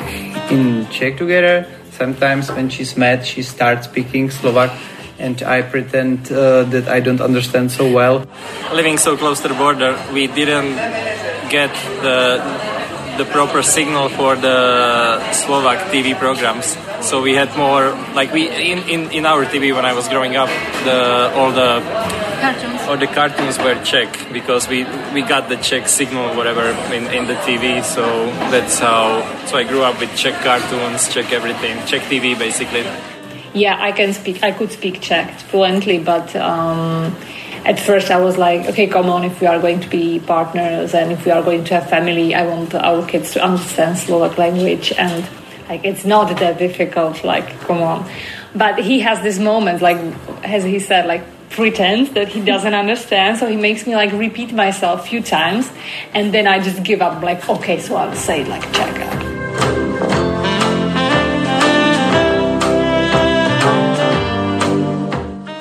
in 0.51 0.87
Czech 0.91 1.17
together. 1.17 1.67
Sometimes 1.93 2.51
when 2.53 2.69
she's 2.69 2.97
mad, 2.97 3.27
she 3.27 3.43
starts 3.43 3.87
speaking 3.87 4.31
Slovak, 4.31 4.71
and 5.19 5.43
I 5.43 5.63
pretend 5.63 6.33
uh, 6.33 6.65
that 6.65 6.89
I 6.89 7.01
don't 7.01 7.21
understand 7.21 7.71
so 7.71 7.91
well. 7.93 8.25
Living 8.73 8.97
so 8.97 9.17
close 9.17 9.41
to 9.41 9.49
the 9.49 9.55
border, 9.55 9.99
we 10.13 10.27
didn't 10.27 10.77
get 11.51 11.73
the 12.01 12.41
the 13.21 13.27
proper 13.27 13.61
signal 13.63 14.09
for 14.09 14.33
the 14.35 15.21
Slovak 15.33 15.93
TV 15.93 16.17
programs. 16.17 16.73
So 17.05 17.21
we 17.21 17.37
had 17.37 17.53
more 17.53 17.93
like 18.17 18.33
we 18.33 18.49
in, 18.49 18.81
in, 18.89 19.01
in 19.13 19.27
our 19.27 19.45
TV 19.45 19.77
when 19.77 19.85
I 19.85 19.93
was 19.93 20.09
growing 20.09 20.37
up, 20.37 20.49
the 20.89 21.29
all 21.37 21.53
the 21.53 21.85
cartoons 22.41 22.81
or 22.89 22.97
the 22.97 23.11
cartoons 23.13 23.59
were 23.59 23.77
Czech 23.85 24.09
because 24.33 24.69
we 24.73 24.89
we 25.13 25.21
got 25.21 25.53
the 25.53 25.61
Czech 25.61 25.85
signal 25.89 26.33
whatever 26.33 26.65
in, 26.97 27.05
in 27.13 27.29
the 27.29 27.37
TV. 27.45 27.85
So 27.85 28.05
that's 28.49 28.79
how. 28.81 29.21
So 29.45 29.61
I 29.61 29.65
grew 29.65 29.83
up 29.85 30.01
with 30.01 30.17
Czech 30.17 30.41
cartoons, 30.41 31.13
Czech 31.13 31.29
everything, 31.33 31.77
Czech 31.85 32.09
TV 32.09 32.33
basically. 32.39 32.89
Yeah, 33.53 33.77
I 33.77 33.93
can 33.93 34.15
speak. 34.15 34.41
I 34.43 34.53
could 34.53 34.73
speak 34.73 35.01
Czech 35.05 35.29
fluently, 35.53 35.99
but. 35.99 36.35
Um, 36.37 37.13
at 37.65 37.79
first 37.79 38.11
I 38.11 38.21
was 38.21 38.39
like, 38.39 38.67
okay, 38.69 38.87
come 38.87 39.11
on, 39.11 39.25
if 39.25 39.41
we 39.41 39.47
are 39.47 39.59
going 39.61 39.81
to 39.81 39.89
be 39.89 40.21
partners 40.21 40.95
and 40.95 41.13
if 41.13 41.25
we 41.25 41.31
are 41.31 41.43
going 41.43 41.65
to 41.65 41.75
have 41.75 41.89
family, 41.89 42.35
I 42.35 42.47
want 42.47 42.75
our 42.75 43.07
kids 43.07 43.33
to 43.33 43.43
understand 43.43 43.99
Slovak 43.99 44.39
language 44.39 44.93
and 44.97 45.29
like 45.69 45.85
it's 45.85 46.05
not 46.05 46.37
that 46.39 46.59
difficult, 46.59 47.23
like 47.23 47.61
come 47.61 47.83
on. 47.83 48.11
But 48.55 48.79
he 48.81 49.01
has 49.01 49.23
this 49.23 49.39
moment, 49.39 49.83
like 49.83 49.99
as 50.43 50.65
he 50.65 50.79
said, 50.79 51.07
like 51.07 51.23
pretends 51.51 52.11
that 52.13 52.29
he 52.29 52.41
doesn't 52.41 52.75
understand, 52.85 53.39
so 53.39 53.47
he 53.47 53.57
makes 53.57 53.87
me 53.87 53.95
like 53.95 54.13
repeat 54.13 54.53
myself 54.53 55.01
a 55.01 55.03
few 55.05 55.23
times 55.23 55.71
and 56.15 56.33
then 56.33 56.47
I 56.47 56.61
just 56.61 56.83
give 56.83 57.03
up 57.03 57.23
like, 57.23 57.49
okay, 57.49 57.79
so 57.79 57.97
I'll 57.97 58.15
say 58.15 58.45
like 58.45 58.63
Czech. 58.73 59.20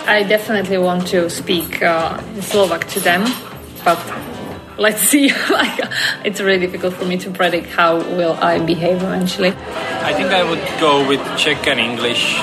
I 0.09 0.23
definitely 0.23 0.79
want 0.79 1.05
to 1.13 1.29
speak 1.29 1.83
uh, 1.83 2.17
Slovak 2.41 2.89
to 2.97 2.99
them, 2.99 3.29
but 3.85 4.01
let's 4.79 5.01
see. 5.01 5.29
it's 6.25 6.41
really 6.41 6.65
difficult 6.65 6.95
for 6.95 7.05
me 7.05 7.17
to 7.19 7.29
predict 7.29 7.67
how 7.69 7.97
will 8.17 8.33
I 8.41 8.57
behave 8.57 9.03
eventually. 9.03 9.53
I 10.01 10.13
think 10.13 10.33
I 10.33 10.41
would 10.41 10.65
go 10.81 11.07
with 11.07 11.21
Czech 11.37 11.67
and 11.67 11.79
English 11.79 12.41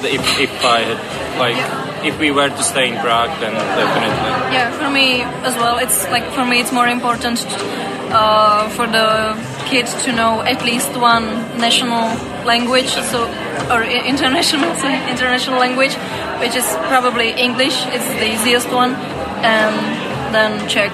if, 0.00 0.24
if 0.40 0.64
I 0.64 0.80
had 0.88 1.00
like 1.36 1.60
if 2.02 2.18
we 2.18 2.30
were 2.30 2.48
to 2.48 2.62
stay 2.62 2.88
in 2.88 2.98
Prague, 2.98 3.30
then 3.40 3.52
definitely. 3.52 4.56
Yeah, 4.56 4.72
for 4.72 4.90
me 4.90 5.20
as 5.44 5.54
well. 5.56 5.76
It's 5.78 6.08
like 6.08 6.24
for 6.32 6.46
me, 6.46 6.60
it's 6.60 6.72
more 6.72 6.88
important 6.88 7.44
uh, 8.08 8.70
for 8.70 8.86
the 8.86 9.36
kids 9.66 9.92
to 10.04 10.12
know 10.12 10.40
at 10.40 10.64
least 10.64 10.96
one 10.96 11.26
national 11.60 12.08
language, 12.44 12.90
so 13.10 13.26
or 13.70 13.82
international 13.82 14.74
sorry, 14.82 14.98
international 15.10 15.58
language, 15.58 15.94
which 16.40 16.54
is 16.56 16.66
probably 16.88 17.30
English. 17.36 17.76
It's 17.94 18.08
the 18.20 18.28
easiest 18.34 18.68
one, 18.72 18.94
and 19.42 19.74
then 20.34 20.68
Czech. 20.68 20.92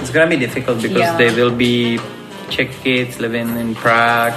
It's 0.00 0.10
gonna 0.10 0.26
be 0.30 0.36
difficult 0.36 0.80
because 0.82 1.02
Yeah. 1.02 1.16
they 1.16 1.30
will 1.30 1.50
be 1.54 1.98
Czech 2.50 2.70
kids 2.82 3.20
living 3.20 3.48
in 3.58 3.74
Prague, 3.74 4.34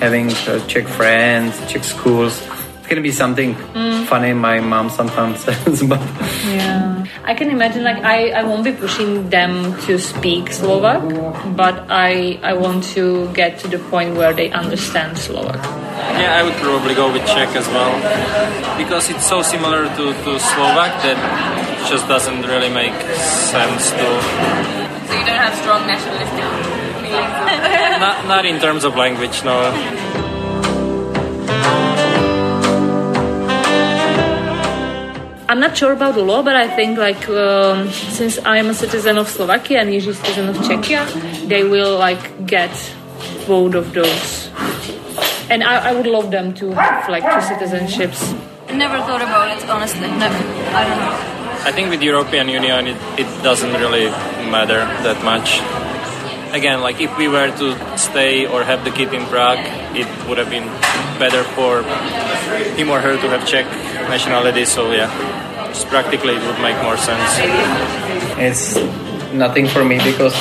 having 0.00 0.30
uh, 0.48 0.60
Czech 0.66 0.86
friends, 0.88 1.54
Czech 1.68 1.84
schools. 1.84 2.40
It's 2.78 2.88
gonna 2.88 3.02
be 3.02 3.12
something 3.12 3.54
Mm. 3.74 4.06
funny. 4.06 4.32
My 4.34 4.60
mom 4.60 4.90
sometimes 4.90 5.40
says, 5.44 5.82
but 5.82 6.00
Yeah, 6.48 6.99
I 7.24 7.34
can 7.34 7.50
imagine. 7.50 7.84
Like, 7.84 8.02
I, 8.02 8.30
I 8.30 8.42
won't 8.42 8.64
be 8.64 8.72
pushing 8.72 9.30
them 9.30 9.76
to 9.86 9.98
speak 9.98 10.52
Slovak, 10.52 11.04
but 11.56 11.86
I 11.88 12.40
I 12.42 12.54
want 12.54 12.84
to 12.96 13.28
get 13.32 13.58
to 13.60 13.68
the 13.68 13.78
point 13.92 14.16
where 14.16 14.32
they 14.32 14.50
understand 14.50 15.18
Slovak. 15.18 15.60
Yeah, 16.20 16.36
I 16.36 16.42
would 16.42 16.56
probably 16.60 16.94
go 16.94 17.12
with 17.12 17.24
Czech 17.26 17.54
as 17.56 17.68
well 17.68 17.92
because 18.76 19.08
it's 19.10 19.24
so 19.24 19.42
similar 19.42 19.84
to, 19.84 20.04
to 20.12 20.30
Slovak 20.40 20.92
that 21.04 21.16
it 21.16 21.88
just 21.88 22.08
doesn't 22.08 22.42
really 22.44 22.68
make 22.72 22.96
sense 23.48 23.90
to. 23.92 24.08
So 25.08 25.12
you 25.16 25.24
don't 25.24 25.40
have 25.40 25.54
strong 25.60 25.86
nationalistic 25.86 26.44
feelings? 27.04 28.00
Not, 28.00 28.26
not 28.26 28.44
in 28.46 28.60
terms 28.60 28.84
of 28.84 28.96
language, 28.96 29.44
no. 29.44 30.29
I'm 35.50 35.58
not 35.58 35.76
sure 35.76 35.90
about 35.90 36.14
the 36.14 36.22
law, 36.22 36.44
but 36.44 36.54
I 36.54 36.68
think 36.76 36.96
like 36.96 37.28
um, 37.28 37.90
since 37.90 38.38
I'm 38.44 38.70
a 38.70 38.74
citizen 38.74 39.18
of 39.18 39.28
Slovakia 39.28 39.80
and 39.80 39.90
he's 39.90 40.06
a 40.06 40.14
citizen 40.14 40.48
of 40.48 40.54
Czechia, 40.58 41.02
they 41.48 41.64
will 41.64 41.98
like 41.98 42.46
get 42.46 42.70
both 43.48 43.74
of 43.74 43.92
those. 43.92 44.48
And 45.50 45.64
I, 45.64 45.90
I 45.90 45.92
would 45.92 46.06
love 46.06 46.30
them 46.30 46.54
to 46.54 46.70
have 46.70 47.08
like 47.08 47.24
two 47.24 47.42
citizenships. 47.50 48.22
I 48.68 48.76
never 48.76 48.98
thought 48.98 49.22
about 49.22 49.50
it, 49.50 49.68
honestly. 49.68 50.06
Never. 50.06 50.38
I 50.70 50.86
don't 50.86 50.98
know. 51.02 51.66
I 51.66 51.72
think 51.72 51.90
with 51.90 52.00
European 52.00 52.48
Union, 52.48 52.86
it, 52.86 52.96
it 53.18 53.42
doesn't 53.42 53.72
really 53.72 54.06
matter 54.54 54.86
that 55.02 55.18
much. 55.24 55.58
Again, 56.54 56.80
like 56.80 57.00
if 57.00 57.10
we 57.18 57.26
were 57.26 57.50
to 57.58 57.98
stay 57.98 58.46
or 58.46 58.62
have 58.62 58.84
the 58.84 58.92
kid 58.92 59.12
in 59.12 59.26
Prague, 59.26 59.58
it 59.98 60.06
would 60.28 60.38
have 60.38 60.48
been 60.48 60.70
better 61.20 61.44
for 61.52 61.84
him 62.80 62.88
or 62.88 62.98
her 62.98 63.14
to 63.20 63.28
have 63.28 63.46
Czech 63.46 63.68
nationality. 64.08 64.64
So 64.64 64.90
yeah, 64.90 65.12
just 65.68 65.86
practically 65.86 66.34
it 66.34 66.42
would 66.48 66.60
make 66.64 66.80
more 66.82 66.96
sense. 66.96 67.36
it's 68.40 68.80
nothing 69.36 69.68
for 69.68 69.84
me 69.84 70.00
because 70.02 70.34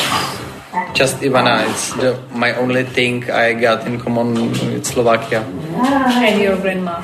just 0.94 1.18
Ivana. 1.22 1.68
It's 1.70 1.94
the, 1.94 2.20
my 2.34 2.54
only 2.56 2.84
thing 2.84 3.30
I 3.30 3.54
got 3.54 3.86
in 3.88 4.00
common 4.00 4.52
with 4.52 4.86
Slovakia. 4.86 5.44
And 5.44 6.42
your 6.42 6.58
grandma. 6.58 7.04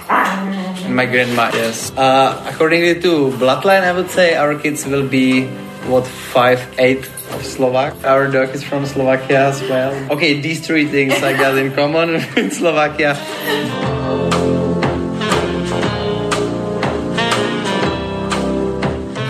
And 0.86 0.96
my 0.96 1.06
grandma, 1.06 1.52
yes. 1.54 1.92
Uh, 1.96 2.36
according 2.48 3.02
to 3.02 3.32
bloodline, 3.40 3.84
I 3.84 3.92
would 3.92 4.10
say 4.10 4.36
our 4.36 4.56
kids 4.56 4.86
will 4.86 5.08
be 5.08 5.48
what 5.88 6.06
five, 6.08 6.62
eight 6.78 7.06
of 7.06 7.15
Slovak. 7.42 7.96
Our 8.04 8.28
dog 8.28 8.54
is 8.56 8.64
from 8.64 8.86
Slovakia 8.86 9.50
as 9.54 9.62
well. 9.64 9.94
Okay, 10.12 10.42
these 10.42 10.66
three 10.66 10.86
things 10.86 11.14
I 11.24 11.34
got 11.34 11.58
in 11.58 11.74
common 11.74 12.22
with 12.36 12.54
Slovakia. 12.54 13.16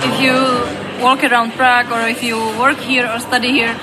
If 0.03 0.15
you 0.21 0.37
walk 1.03 1.23
around 1.23 1.53
Prague 1.53 1.91
or 1.91 2.07
if 2.07 2.23
you 2.23 2.37
work 2.57 2.77
here 2.77 3.07
or 3.07 3.19
study 3.19 3.51
here, 3.51 3.75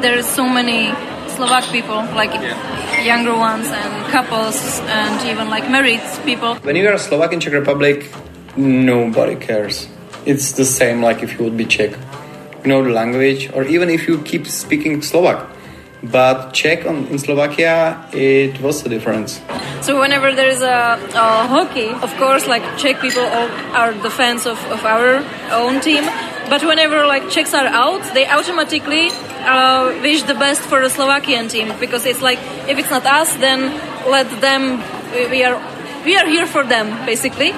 there 0.00 0.18
are 0.18 0.26
so 0.26 0.48
many 0.48 0.92
Slovak 1.36 1.64
people, 1.72 2.04
like 2.12 2.32
younger 3.04 3.34
ones 3.34 3.66
and 3.68 3.92
couples 4.12 4.80
and 4.84 5.28
even 5.28 5.48
like 5.48 5.70
married 5.70 6.02
people. 6.24 6.56
When 6.62 6.76
you 6.76 6.88
are 6.88 6.94
a 6.94 6.98
Slovak 6.98 7.32
in 7.32 7.40
Czech 7.40 7.52
Republic, 7.54 8.12
nobody 8.56 9.36
cares. 9.36 9.88
It's 10.26 10.52
the 10.52 10.64
same 10.64 11.00
like 11.00 11.22
if 11.22 11.38
you 11.38 11.44
would 11.44 11.56
be 11.56 11.64
Czech. 11.64 11.96
Know 12.64 12.84
the 12.84 12.90
language, 12.90 13.50
or 13.54 13.64
even 13.64 13.88
if 13.88 14.06
you 14.06 14.20
keep 14.22 14.46
speaking 14.46 15.00
Slovak. 15.02 15.48
But 16.02 16.52
Czech 16.52 16.86
on, 16.86 17.06
in 17.08 17.18
Slovakia, 17.18 18.08
it 18.12 18.60
was 18.60 18.82
the 18.82 18.88
difference. 18.88 19.40
So 19.82 20.00
whenever 20.00 20.32
there 20.32 20.48
is 20.48 20.62
a, 20.62 20.96
a 21.12 21.46
hockey, 21.48 21.88
of 21.88 22.12
course, 22.16 22.46
like 22.46 22.62
Czech 22.78 23.00
people 23.00 23.24
are 23.76 23.92
the 23.92 24.10
fans 24.10 24.46
of, 24.46 24.56
of 24.72 24.84
our 24.84 25.24
own 25.52 25.80
team. 25.80 26.04
But 26.48 26.64
whenever 26.64 27.06
like 27.06 27.28
Czechs 27.28 27.52
are 27.54 27.66
out, 27.66 28.02
they 28.14 28.26
automatically 28.26 29.08
uh, 29.44 29.92
wish 30.02 30.22
the 30.22 30.34
best 30.34 30.62
for 30.62 30.80
the 30.80 30.90
Slovakian 30.90 31.48
team 31.48 31.72
because 31.78 32.06
it's 32.06 32.22
like 32.22 32.38
if 32.68 32.78
it's 32.78 32.90
not 32.90 33.04
us, 33.06 33.36
then 33.36 33.72
let 34.08 34.28
them. 34.40 34.82
We, 35.12 35.28
we 35.28 35.44
are 35.44 35.60
we 36.04 36.16
are 36.16 36.26
here 36.26 36.46
for 36.46 36.64
them 36.64 37.04
basically. 37.04 37.52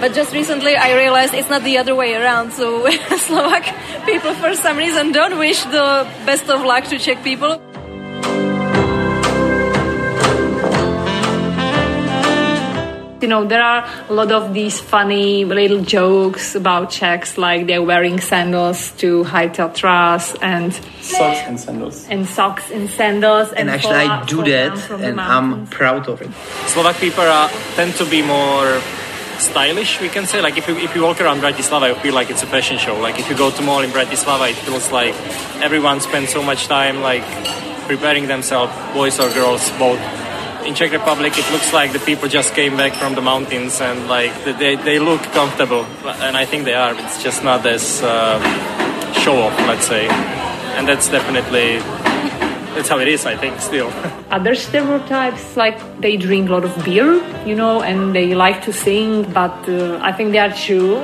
But 0.00 0.12
just 0.12 0.32
recently, 0.34 0.76
I 0.76 0.94
realized 0.96 1.32
it's 1.34 1.48
not 1.48 1.62
the 1.64 1.78
other 1.78 1.94
way 1.94 2.14
around. 2.14 2.52
So 2.52 2.88
Slovak 3.16 3.64
people, 4.04 4.34
for 4.34 4.54
some 4.54 4.76
reason, 4.76 5.12
don't 5.12 5.38
wish 5.38 5.62
the 5.64 6.06
best 6.26 6.48
of 6.50 6.62
luck 6.62 6.84
to 6.92 6.98
Czech 6.98 7.22
people. 7.24 7.60
You 13.22 13.28
know, 13.28 13.46
there 13.46 13.62
are 13.62 13.88
a 14.10 14.12
lot 14.12 14.30
of 14.32 14.52
these 14.52 14.78
funny 14.80 15.46
little 15.46 15.80
jokes 15.80 16.54
about 16.54 16.90
Czechs, 16.90 17.38
like 17.38 17.66
they're 17.66 17.80
wearing 17.82 18.20
sandals 18.20 18.90
to 19.00 19.24
high 19.24 19.48
tatras 19.48 20.36
and 20.42 20.74
Socks 21.00 21.38
and 21.46 21.58
sandals. 21.58 22.06
and 22.10 22.26
socks 22.26 22.70
and 22.70 22.90
sandals. 22.90 23.50
And 23.52 23.70
actually, 23.70 23.94
I 24.04 24.26
do 24.26 24.44
that, 24.44 24.68
down 24.68 24.76
from 24.76 25.00
the 25.00 25.08
and. 25.08 25.20
I'm 25.20 25.66
proud 25.68 26.06
of 26.06 26.20
it. 26.20 26.28
Slovak 26.66 26.96
people 26.96 27.24
are, 27.24 27.48
tend 27.76 27.94
to 27.94 28.04
be 28.04 28.20
more 28.20 28.76
stylish, 29.38 30.00
we 30.00 30.08
can 30.08 30.26
say. 30.26 30.40
Like 30.40 30.56
if 30.56 30.68
you, 30.68 30.76
if 30.76 30.94
you 30.94 31.02
walk 31.02 31.20
around 31.20 31.40
Bratislava, 31.40 31.88
you 31.88 31.94
feel 31.96 32.14
like 32.14 32.30
it's 32.30 32.42
a 32.42 32.46
fashion 32.46 32.78
show. 32.78 32.98
Like 32.98 33.18
if 33.18 33.28
you 33.28 33.36
go 33.36 33.50
to 33.50 33.62
mall 33.62 33.80
in 33.80 33.90
Bratislava, 33.90 34.50
it 34.50 34.56
feels 34.56 34.90
like 34.90 35.14
everyone 35.62 36.00
spends 36.00 36.32
so 36.32 36.42
much 36.42 36.66
time 36.66 37.00
like 37.00 37.24
preparing 37.86 38.26
themselves, 38.26 38.72
boys 38.92 39.18
or 39.20 39.30
girls, 39.32 39.70
both. 39.78 40.00
In 40.66 40.74
Czech 40.74 40.92
Republic, 40.92 41.36
it 41.36 41.50
looks 41.52 41.74
like 41.74 41.92
the 41.92 41.98
people 41.98 42.26
just 42.26 42.54
came 42.54 42.76
back 42.76 42.94
from 42.94 43.14
the 43.14 43.20
mountains 43.20 43.82
and 43.82 44.08
like 44.08 44.32
they, 44.44 44.76
they 44.76 44.98
look 44.98 45.22
comfortable, 45.32 45.84
and 46.06 46.36
I 46.36 46.46
think 46.46 46.64
they 46.64 46.74
are. 46.74 46.94
It's 46.94 47.22
just 47.22 47.44
not 47.44 47.66
as 47.66 48.02
uh, 48.02 48.40
show 49.12 49.36
off, 49.42 49.58
let's 49.68 49.86
say, 49.86 50.08
and 50.08 50.88
that's 50.88 51.08
definitely 51.10 51.80
that's 52.74 52.88
how 52.88 52.98
it 52.98 53.08
is. 53.08 53.24
I 53.26 53.36
think 53.36 53.60
still. 53.60 53.88
Other 54.30 54.54
stereotypes, 54.54 55.56
like 55.56 55.78
they 56.00 56.16
drink 56.16 56.48
a 56.48 56.52
lot 56.52 56.64
of 56.64 56.74
beer, 56.84 57.14
you 57.46 57.54
know, 57.54 57.82
and 57.82 58.14
they 58.14 58.34
like 58.34 58.64
to 58.64 58.72
sing, 58.72 59.22
but 59.32 59.54
uh, 59.68 59.98
I 60.02 60.12
think 60.12 60.32
they 60.32 60.38
are 60.38 60.52
true 60.52 60.96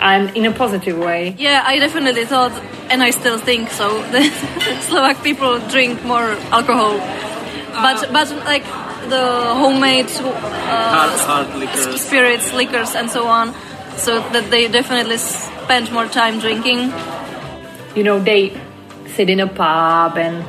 and 0.00 0.30
in 0.36 0.46
a 0.46 0.52
positive 0.52 0.96
way. 0.98 1.34
Yeah, 1.38 1.62
I 1.66 1.78
definitely 1.78 2.24
thought, 2.24 2.52
and 2.90 3.02
I 3.02 3.10
still 3.10 3.38
think 3.38 3.70
so. 3.70 3.88
that 4.12 4.30
Slovak 4.88 5.22
people 5.22 5.58
drink 5.68 6.04
more 6.04 6.36
alcohol, 6.54 6.98
but 7.72 8.08
but 8.12 8.28
like 8.46 8.64
the 9.08 9.24
homemade 9.58 10.06
uh, 10.20 10.32
Hard- 10.92 11.20
hard 11.20 11.48
liquors. 11.58 12.00
spirits, 12.00 12.52
liquors, 12.52 12.94
and 12.94 13.10
so 13.10 13.26
on. 13.26 13.54
So 13.98 14.20
that 14.30 14.50
they 14.50 14.68
definitely 14.68 15.18
spend 15.18 15.90
more 15.90 16.06
time 16.06 16.38
drinking. 16.38 16.92
You 17.98 18.04
know, 18.04 18.20
they 18.22 18.54
sit 19.16 19.28
in 19.30 19.40
a 19.40 19.48
pub 19.50 20.14
and 20.16 20.44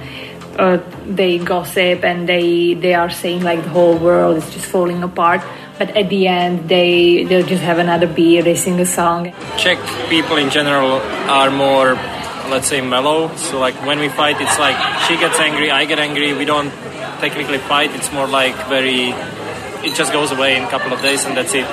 uh, 0.59 0.77
they 1.07 1.39
gossip 1.39 2.03
and 2.03 2.27
they 2.27 2.73
they 2.73 2.93
are 2.93 3.09
saying 3.09 3.41
like 3.41 3.63
the 3.63 3.69
whole 3.69 3.97
world 3.97 4.37
is 4.37 4.47
just 4.51 4.65
falling 4.65 5.01
apart. 5.03 5.41
But 5.79 5.95
at 5.95 6.09
the 6.09 6.27
end, 6.27 6.67
they 6.67 7.23
they'll 7.23 7.47
just 7.47 7.63
have 7.63 7.79
another 7.79 8.07
beer, 8.07 8.43
they 8.43 8.55
sing 8.55 8.79
a 8.79 8.85
song. 8.85 9.31
Czech 9.57 9.79
people 10.09 10.35
in 10.35 10.49
general 10.49 10.99
are 11.31 11.49
more, 11.49 11.95
let's 12.51 12.67
say, 12.67 12.81
mellow. 12.81 13.33
So 13.37 13.59
like 13.59 13.75
when 13.87 13.99
we 13.99 14.09
fight, 14.09 14.41
it's 14.41 14.59
like 14.59 14.75
she 15.07 15.15
gets 15.15 15.39
angry, 15.39 15.71
I 15.71 15.85
get 15.85 15.99
angry. 15.99 16.33
We 16.33 16.43
don't 16.43 16.71
technically 17.23 17.59
fight. 17.59 17.95
It's 17.95 18.11
more 18.11 18.27
like 18.27 18.55
very. 18.67 19.15
It 19.79 19.95
just 19.95 20.11
goes 20.11 20.31
away 20.35 20.57
in 20.57 20.63
a 20.63 20.69
couple 20.69 20.91
of 20.91 21.01
days 21.01 21.23
and 21.23 21.37
that's 21.37 21.53
it. 21.53 21.67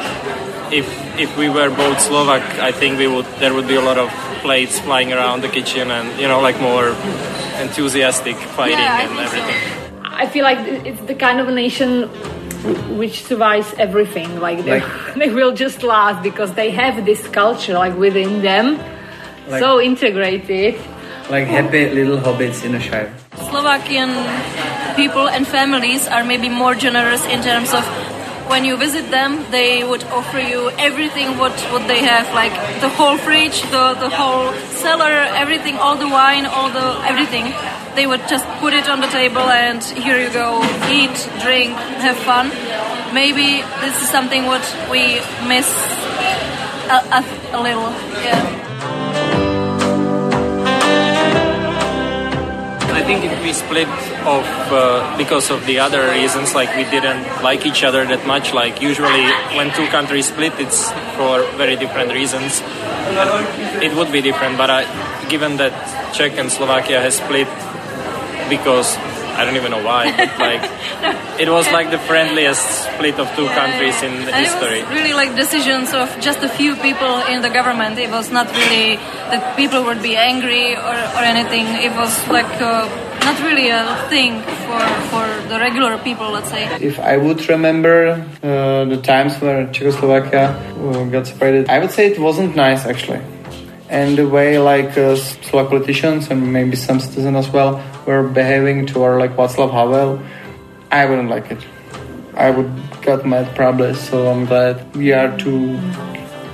If 0.70 0.86
if 1.18 1.36
we 1.36 1.48
were 1.48 1.70
both 1.70 1.98
Slovak, 2.00 2.42
I 2.62 2.70
think 2.70 2.98
we 2.98 3.08
would 3.10 3.26
there 3.42 3.52
would 3.52 3.66
be 3.66 3.74
a 3.74 3.82
lot 3.82 3.98
of 3.98 4.14
plates 4.46 4.78
flying 4.86 5.10
around 5.12 5.38
the 5.46 5.48
kitchen 5.58 5.90
and 5.90 6.06
you 6.22 6.28
know 6.30 6.40
like 6.48 6.58
more 6.70 6.88
enthusiastic 7.66 8.36
fighting 8.56 8.78
Yeah, 8.78 9.00
I 9.00 9.02
and 9.02 9.10
think 9.16 9.28
so. 9.30 9.36
everything. 9.38 9.60
I 10.22 10.24
feel 10.34 10.44
like 10.50 10.60
it's 10.90 11.02
the 11.12 11.14
kind 11.26 11.38
of 11.42 11.46
a 11.48 11.54
nation 11.64 11.90
which 13.00 13.16
survives 13.30 13.70
everything. 13.86 14.28
Like 14.46 14.58
they, 14.68 14.80
they 15.20 15.30
will 15.38 15.52
just 15.64 15.82
last 15.82 16.22
because 16.22 16.50
they 16.60 16.70
have 16.82 17.04
this 17.04 17.22
culture 17.40 17.74
like 17.84 17.94
within 18.06 18.42
them, 18.42 18.66
Like- 19.48 19.62
so 19.64 19.80
integrated. 19.80 20.74
Like 21.34 21.46
happy 21.58 21.90
little 21.90 22.18
hobbits 22.26 22.64
in 22.64 22.72
a 22.80 22.80
shire. 22.88 23.10
Slovakian 23.50 24.10
people 24.94 25.26
and 25.28 25.42
families 25.58 26.06
are 26.06 26.22
maybe 26.32 26.48
more 26.48 26.74
generous 26.86 27.22
in 27.34 27.42
terms 27.42 27.70
of 27.74 27.82
when 28.48 28.64
you 28.64 28.76
visit 28.76 29.10
them, 29.10 29.44
they 29.50 29.82
would 29.82 30.04
offer 30.04 30.38
you 30.38 30.70
everything 30.78 31.38
what, 31.38 31.52
what 31.72 31.86
they 31.88 32.00
have, 32.00 32.32
like 32.34 32.52
the 32.80 32.88
whole 32.88 33.18
fridge, 33.18 33.62
the, 33.62 33.94
the 33.94 34.08
whole 34.08 34.52
cellar, 34.82 35.16
everything, 35.34 35.76
all 35.76 35.96
the 35.96 36.08
wine, 36.08 36.46
all 36.46 36.70
the 36.70 36.88
everything. 37.04 37.52
They 37.94 38.06
would 38.06 38.26
just 38.28 38.44
put 38.60 38.72
it 38.72 38.88
on 38.88 39.00
the 39.00 39.08
table 39.08 39.40
and 39.40 39.82
here 39.82 40.18
you 40.20 40.30
go, 40.30 40.62
eat, 40.90 41.16
drink, 41.42 41.74
have 42.04 42.16
fun. 42.18 42.48
Maybe 43.14 43.62
this 43.80 44.02
is 44.02 44.08
something 44.08 44.44
what 44.46 44.64
we 44.90 45.20
miss 45.48 45.68
a, 46.88 46.98
a, 47.18 47.24
a 47.52 47.60
little. 47.60 47.90
Yeah. 48.22 48.65
I 52.96 53.04
think 53.04 53.24
if 53.24 53.36
we 53.44 53.52
split 53.52 53.88
off 54.24 54.48
uh, 54.72 55.16
because 55.18 55.50
of 55.50 55.66
the 55.66 55.80
other 55.80 56.08
reasons, 56.16 56.54
like 56.54 56.74
we 56.76 56.84
didn't 56.84 57.28
like 57.42 57.66
each 57.66 57.84
other 57.84 58.06
that 58.06 58.26
much. 58.26 58.54
Like 58.54 58.80
usually, 58.80 59.28
when 59.52 59.68
two 59.76 59.86
countries 59.88 60.28
split, 60.28 60.54
it's 60.58 60.90
for 61.20 61.44
very 61.60 61.76
different 61.76 62.12
reasons. 62.12 62.62
It 63.84 63.94
would 63.94 64.10
be 64.10 64.22
different, 64.22 64.56
but 64.56 64.70
uh, 64.70 65.28
given 65.28 65.58
that 65.58 65.76
Czech 66.14 66.38
and 66.38 66.50
Slovakia 66.50 67.00
has 67.02 67.16
split 67.20 67.48
because 68.48 68.96
I 69.36 69.44
don't 69.44 69.56
even 69.56 69.70
know 69.70 69.84
why, 69.84 70.10
but 70.16 70.38
like 70.38 70.62
it 71.44 71.48
was 71.50 71.70
like 71.70 71.90
the 71.90 71.98
friendliest 71.98 72.64
split 72.84 73.18
of 73.18 73.28
two 73.36 73.48
countries 73.48 74.02
in 74.02 74.12
And 74.12 74.34
history. 74.34 74.80
It 74.80 74.88
was 74.88 74.94
really 74.98 75.12
like 75.12 75.36
decisions 75.36 75.92
of 75.92 76.08
just 76.20 76.40
a 76.42 76.48
few 76.48 76.74
people 76.76 77.14
in 77.32 77.42
the 77.42 77.50
government. 77.50 77.98
It 77.98 78.10
was 78.10 78.30
not 78.30 78.46
really 78.56 78.96
that 79.30 79.56
people 79.56 79.84
would 79.84 80.02
be 80.02 80.16
angry 80.16 80.74
or, 80.76 80.96
or 81.16 81.22
anything. 81.32 81.66
It 81.84 81.92
was 81.92 82.12
like 82.28 82.48
uh, 82.60 82.88
not 83.28 83.38
really 83.42 83.68
a 83.68 83.84
thing 84.08 84.40
for, 84.66 84.80
for 85.10 85.24
the 85.48 85.58
regular 85.58 85.98
people, 85.98 86.30
let's 86.30 86.48
say. 86.48 86.64
If 86.80 86.98
I 86.98 87.16
would 87.16 87.48
remember 87.48 88.24
uh, 88.42 88.84
the 88.86 89.00
times 89.02 89.38
where 89.40 89.66
Czechoslovakia 89.72 90.54
uh, 90.54 91.04
got 91.12 91.26
separated, 91.26 91.68
I 91.68 91.78
would 91.80 91.90
say 91.90 92.06
it 92.06 92.18
wasn't 92.18 92.56
nice 92.56 92.86
actually. 92.86 93.20
And 93.88 94.18
the 94.18 94.28
way 94.28 94.58
like 94.58 94.98
uh, 94.98 95.14
Slovak 95.16 95.70
politicians 95.70 96.30
and 96.30 96.52
maybe 96.52 96.74
some 96.74 96.98
citizens 96.98 97.36
as 97.36 97.48
well 97.50 97.82
were 98.06 98.26
behaving 98.26 98.86
toward 98.86 99.20
like 99.20 99.36
Václav 99.36 99.70
Havel, 99.70 100.20
I 100.90 101.06
wouldn't 101.06 101.30
like 101.30 101.50
it. 101.50 101.62
I 102.34 102.50
would 102.50 102.70
get 103.02 103.24
mad 103.24 103.54
probably. 103.54 103.94
So 103.94 104.28
I'm 104.30 104.44
glad 104.44 104.94
we 104.96 105.12
are 105.12 105.36
two 105.38 105.78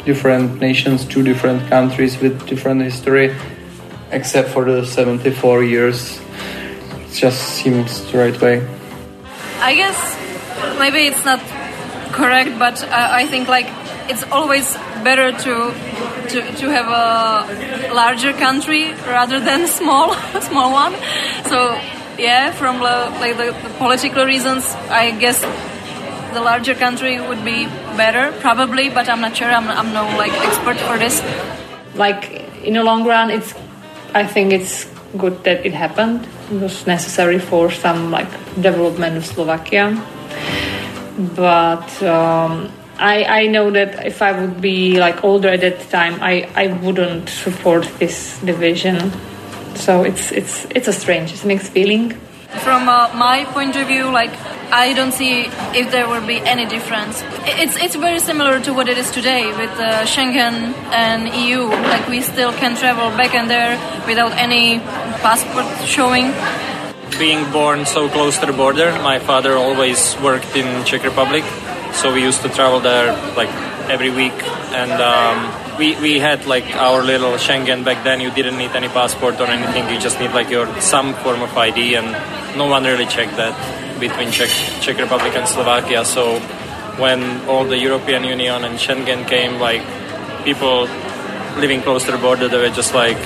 different 0.05 0.61
nations, 0.61 1.05
two 1.05 1.23
different 1.23 1.67
countries 1.69 2.21
with 2.21 2.47
different 2.47 2.83
history, 2.83 3.35
except 4.11 4.49
for 4.51 4.65
the 4.65 4.85
74 4.85 5.65
years. 5.65 6.21
It 6.21 7.13
just 7.13 7.41
seems 7.57 8.05
the 8.13 8.19
right 8.19 8.41
way. 8.41 8.67
I 9.61 9.75
guess 9.75 9.99
maybe 10.79 11.07
it's 11.07 11.25
not 11.25 11.41
correct, 12.13 12.59
but 12.59 12.83
uh, 12.83 12.89
I 12.91 13.27
think 13.27 13.49
like 13.49 13.67
it's 14.11 14.25
always 14.31 14.75
better 15.03 15.33
to 15.33 15.73
to, 16.29 16.57
to 16.57 16.71
have 16.71 16.89
a 16.89 17.95
larger 17.95 18.33
country 18.33 18.93
rather 19.07 19.41
than 19.41 19.67
small 19.79 20.15
small 20.41 20.73
one. 20.73 20.95
So 21.49 21.79
yeah, 22.19 22.53
from 22.53 22.79
the, 22.79 23.11
like 23.21 23.37
the, 23.37 23.53
the 23.67 23.75
political 23.79 24.25
reasons, 24.25 24.65
I 24.91 25.11
guess 25.13 25.41
the 26.35 26.41
larger 26.41 26.75
country 26.75 27.21
would 27.21 27.45
be 27.45 27.67
better, 27.97 28.33
probably. 28.41 28.91
But 28.91 29.09
I'm 29.09 29.21
not 29.21 29.37
sure. 29.37 29.49
I'm, 29.49 29.69
I'm 29.69 29.93
no 29.93 30.05
like 30.17 30.33
expert 30.33 30.79
for 30.79 30.99
this. 30.99 31.23
Like 31.95 32.31
in 32.65 32.75
the 32.75 32.85
long 32.85 33.05
run, 33.05 33.31
it's 33.31 33.55
I 34.15 34.27
think 34.27 34.53
it's 34.53 34.87
good 35.17 35.45
that 35.45 35.65
it 35.65 35.75
happened. 35.75 36.27
It 36.51 36.61
was 36.61 36.87
necessary 36.87 37.39
for 37.39 37.71
some 37.71 38.11
like 38.11 38.31
development 38.61 39.17
of 39.17 39.27
Slovakia. 39.27 39.97
But 41.37 42.03
um, 42.03 42.73
I, 43.03 43.43
I 43.43 43.47
know 43.49 43.71
that 43.73 44.07
if 44.07 44.23
I 44.23 44.31
would 44.31 44.61
be 44.61 45.01
like 45.01 45.25
older 45.25 45.49
at 45.49 45.61
that 45.63 45.91
time, 45.91 46.23
I, 46.23 46.49
I 46.55 46.69
wouldn't 46.69 47.29
support 47.29 47.85
this 47.99 48.39
division. 48.39 49.11
So 49.75 50.05
it's 50.05 50.31
it's 50.31 50.67
it's 50.71 50.87
a 50.87 50.93
strange, 50.93 51.33
it's 51.33 51.43
a 51.43 51.47
mixed 51.49 51.73
feeling. 51.73 52.11
From 52.63 52.89
uh, 52.89 53.11
my 53.15 53.45
point 53.47 53.75
of 53.75 53.89
view, 53.89 54.05
like 54.05 54.31
I 54.71 54.93
don't 54.93 55.11
see 55.11 55.51
if 55.75 55.91
there 55.91 56.07
will 56.07 56.25
be 56.25 56.39
any 56.47 56.65
difference. 56.67 57.25
It's 57.45 57.75
it's 57.77 57.97
very 57.97 58.21
similar 58.21 58.61
to 58.61 58.73
what 58.73 58.89
it 58.89 58.97
is 58.97 59.11
today 59.11 59.47
with 59.47 59.75
uh, 59.81 60.07
Schengen 60.07 60.73
and 60.95 61.27
EU. 61.35 61.67
Like 61.91 62.07
we 62.07 62.21
still 62.21 62.53
can 62.53 62.77
travel 62.77 63.11
back 63.17 63.35
and 63.35 63.51
there 63.51 63.75
without 64.07 64.33
any 64.39 64.79
passport 65.27 65.67
showing. 65.89 66.31
Being 67.19 67.51
born 67.51 67.85
so 67.85 68.09
close 68.09 68.39
to 68.39 68.47
the 68.47 68.53
border, 68.53 68.93
my 69.03 69.19
father 69.19 69.57
always 69.57 70.17
worked 70.23 70.55
in 70.55 70.85
Czech 70.85 71.03
Republic, 71.03 71.45
so 71.93 72.13
we 72.13 72.23
used 72.23 72.43
to 72.43 72.49
travel 72.49 72.81
there 72.81 73.13
like 73.37 73.51
every 73.91 74.11
week 74.11 74.37
and. 74.73 74.93
Um, 74.93 75.63
we, 75.79 75.97
we 76.01 76.19
had 76.19 76.47
like 76.47 76.65
our 76.77 77.03
little 77.03 77.33
Schengen 77.33 77.85
back 77.85 78.05
then. 78.05 78.21
You 78.21 78.31
didn't 78.31 78.59
need 78.59 78.73
any 78.73 78.89
passport 78.89 79.41
or 79.41 79.47
anything. 79.47 79.89
You 79.93 79.99
just 79.99 80.21
need 80.21 80.33
like 80.33 80.51
your 80.51 80.67
some 80.81 81.15
form 81.15 81.43
of 81.43 81.57
ID, 81.57 81.95
and 81.95 82.07
no 82.57 82.67
one 82.67 82.85
really 82.85 83.07
checked 83.07 83.37
that 83.37 83.55
between 83.99 84.31
Czech, 84.31 84.51
Czech 84.81 84.99
Republic 84.99 85.35
and 85.35 85.49
Slovakia. 85.49 86.05
So 86.05 86.39
when 86.99 87.49
all 87.49 87.65
the 87.65 87.79
European 87.79 88.25
Union 88.25 88.65
and 88.65 88.79
Schengen 88.79 89.27
came, 89.27 89.59
like 89.59 89.83
people 90.45 90.89
living 91.57 91.83
close 91.83 92.05
to 92.05 92.13
the 92.13 92.19
border, 92.19 92.49
they 92.49 92.59
were 92.59 92.75
just 92.75 92.95
like, 92.95 93.17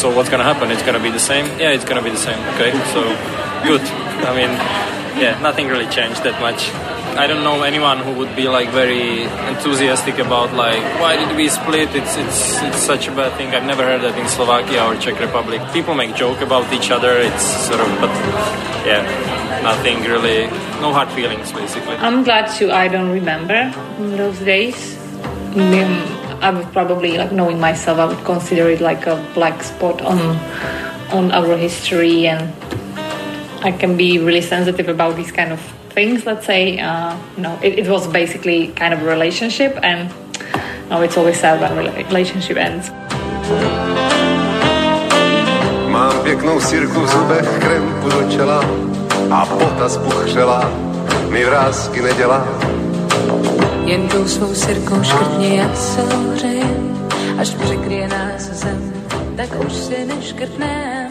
so 0.00 0.14
what's 0.14 0.28
gonna 0.28 0.44
happen? 0.44 0.70
It's 0.70 0.82
gonna 0.82 1.02
be 1.02 1.10
the 1.10 1.20
same? 1.20 1.46
Yeah, 1.58 1.70
it's 1.70 1.84
gonna 1.84 2.02
be 2.02 2.10
the 2.10 2.24
same. 2.28 2.38
Okay, 2.54 2.72
so 2.92 3.02
good. 3.64 3.82
I 4.26 4.34
mean, 4.34 4.50
yeah, 5.22 5.38
nothing 5.40 5.68
really 5.68 5.88
changed 5.88 6.22
that 6.24 6.40
much. 6.40 6.70
I 7.18 7.26
don't 7.26 7.42
know 7.42 7.62
anyone 7.62 7.98
who 7.98 8.12
would 8.14 8.36
be 8.36 8.46
like 8.46 8.68
very 8.70 9.22
enthusiastic 9.50 10.20
about 10.20 10.54
like 10.54 10.82
why 11.02 11.16
did 11.16 11.36
we 11.36 11.48
split? 11.48 11.90
It's 11.92 12.16
it's 12.16 12.62
it's 12.62 12.78
such 12.78 13.08
a 13.08 13.10
bad 13.10 13.36
thing. 13.36 13.48
I've 13.48 13.66
never 13.66 13.82
heard 13.82 14.02
that 14.02 14.16
in 14.16 14.28
Slovakia 14.28 14.86
or 14.86 14.94
Czech 14.94 15.18
Republic. 15.18 15.60
People 15.72 15.94
make 15.94 16.14
joke 16.14 16.40
about 16.40 16.72
each 16.72 16.92
other. 16.92 17.18
It's 17.18 17.42
sort 17.66 17.80
of, 17.80 17.88
but 17.98 18.14
yeah, 18.86 19.02
nothing 19.66 20.04
really, 20.06 20.46
no 20.78 20.92
hard 20.92 21.10
feelings 21.10 21.50
basically. 21.50 21.96
I'm 21.96 22.22
glad 22.22 22.54
too. 22.54 22.70
I 22.70 22.86
don't 22.86 23.10
remember 23.10 23.74
those 23.98 24.38
days. 24.38 24.96
I 26.40 26.50
would 26.54 26.70
probably 26.72 27.18
like 27.18 27.32
knowing 27.32 27.58
myself. 27.58 27.98
I 27.98 28.06
would 28.06 28.24
consider 28.24 28.70
it 28.70 28.80
like 28.80 29.08
a 29.08 29.18
black 29.34 29.64
spot 29.64 30.00
on 30.02 30.38
on 31.10 31.32
our 31.32 31.56
history, 31.56 32.28
and 32.28 32.54
I 33.66 33.72
can 33.72 33.96
be 33.96 34.22
really 34.22 34.42
sensitive 34.42 34.88
about 34.88 35.16
these 35.16 35.32
kind 35.32 35.50
of 35.50 35.77
things, 35.98 36.24
let's 36.30 36.46
say, 36.46 36.78
uh, 36.78 37.12
no, 37.36 37.50
it, 37.66 37.72
it, 37.80 37.88
was 37.88 38.06
basically 38.06 38.60
kind 38.80 38.92
of 38.94 39.02
a 39.02 39.08
relationship, 39.16 39.72
and 39.82 40.02
no, 40.90 41.02
it's 41.02 41.16
always 41.18 41.38
sad 41.40 41.56
when 41.60 41.72
relationship 42.08 42.56
ends. 42.56 42.84
Mám 45.88 46.22
pěknou 46.22 46.60
sirku 46.60 47.00
v 47.00 47.08
zubech, 47.08 47.58
krempu 47.58 48.08
do 48.08 48.30
čela 48.30 48.64
a 49.30 49.46
pota 49.46 49.88
spuchřela 49.88 50.70
mi 51.28 51.44
vrázky 51.44 52.02
nedělá. 52.02 52.48
Jen 53.84 54.08
tou 54.08 54.28
svou 54.28 54.54
sirkou 54.54 55.02
škrtně, 55.02 55.60
jak 55.60 55.76
se 55.76 56.02
ohřejem, 56.02 57.08
až 57.40 57.54
překryje 57.54 58.08
nás 58.08 58.42
zem, 58.42 58.92
tak 59.36 59.48
už 59.66 59.72
si 59.72 60.06
neškrtnem. 60.06 61.07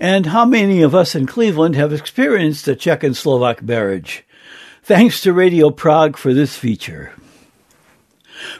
And 0.00 0.24
how 0.24 0.46
many 0.46 0.80
of 0.80 0.94
us 0.94 1.14
in 1.14 1.26
Cleveland 1.26 1.76
have 1.76 1.92
experienced 1.92 2.66
a 2.66 2.74
Czech 2.74 3.04
and 3.04 3.14
Slovak 3.14 3.62
marriage? 3.62 4.24
Thanks 4.82 5.20
to 5.20 5.34
Radio 5.34 5.68
Prague 5.68 6.16
for 6.16 6.32
this 6.32 6.56
feature. 6.56 7.12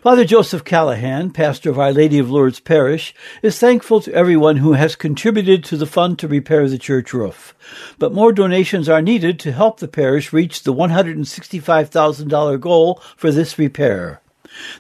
Father 0.03 0.27
Joseph 0.27 0.65
Callahan, 0.65 1.31
pastor 1.31 1.71
of 1.71 1.79
Our 1.79 1.93
Lady 1.93 2.19
of 2.19 2.31
Lourdes 2.31 2.61
Parish, 2.61 3.15
is 3.43 3.59
thankful 3.59 4.03
to 4.03 4.13
everyone 4.13 4.59
who 4.59 4.75
has 4.75 4.95
contributed 4.97 5.65
to 5.65 5.79
the 5.79 5.87
fund 5.87 6.19
to 6.19 6.29
repair 6.29 6.69
the 6.69 6.77
church 6.77 7.15
roof. 7.15 7.55
But 7.99 8.13
more 8.13 8.33
donations 8.35 8.87
are 8.87 9.01
needed 9.01 9.41
to 9.41 9.53
help 9.53 9.81
the 9.81 9.89
parish 9.89 10.35
reach 10.35 10.65
the 10.65 10.75
$165,000 10.75 12.61
goal 12.61 13.03
for 13.17 13.33
this 13.33 13.59
repair. 13.59 14.21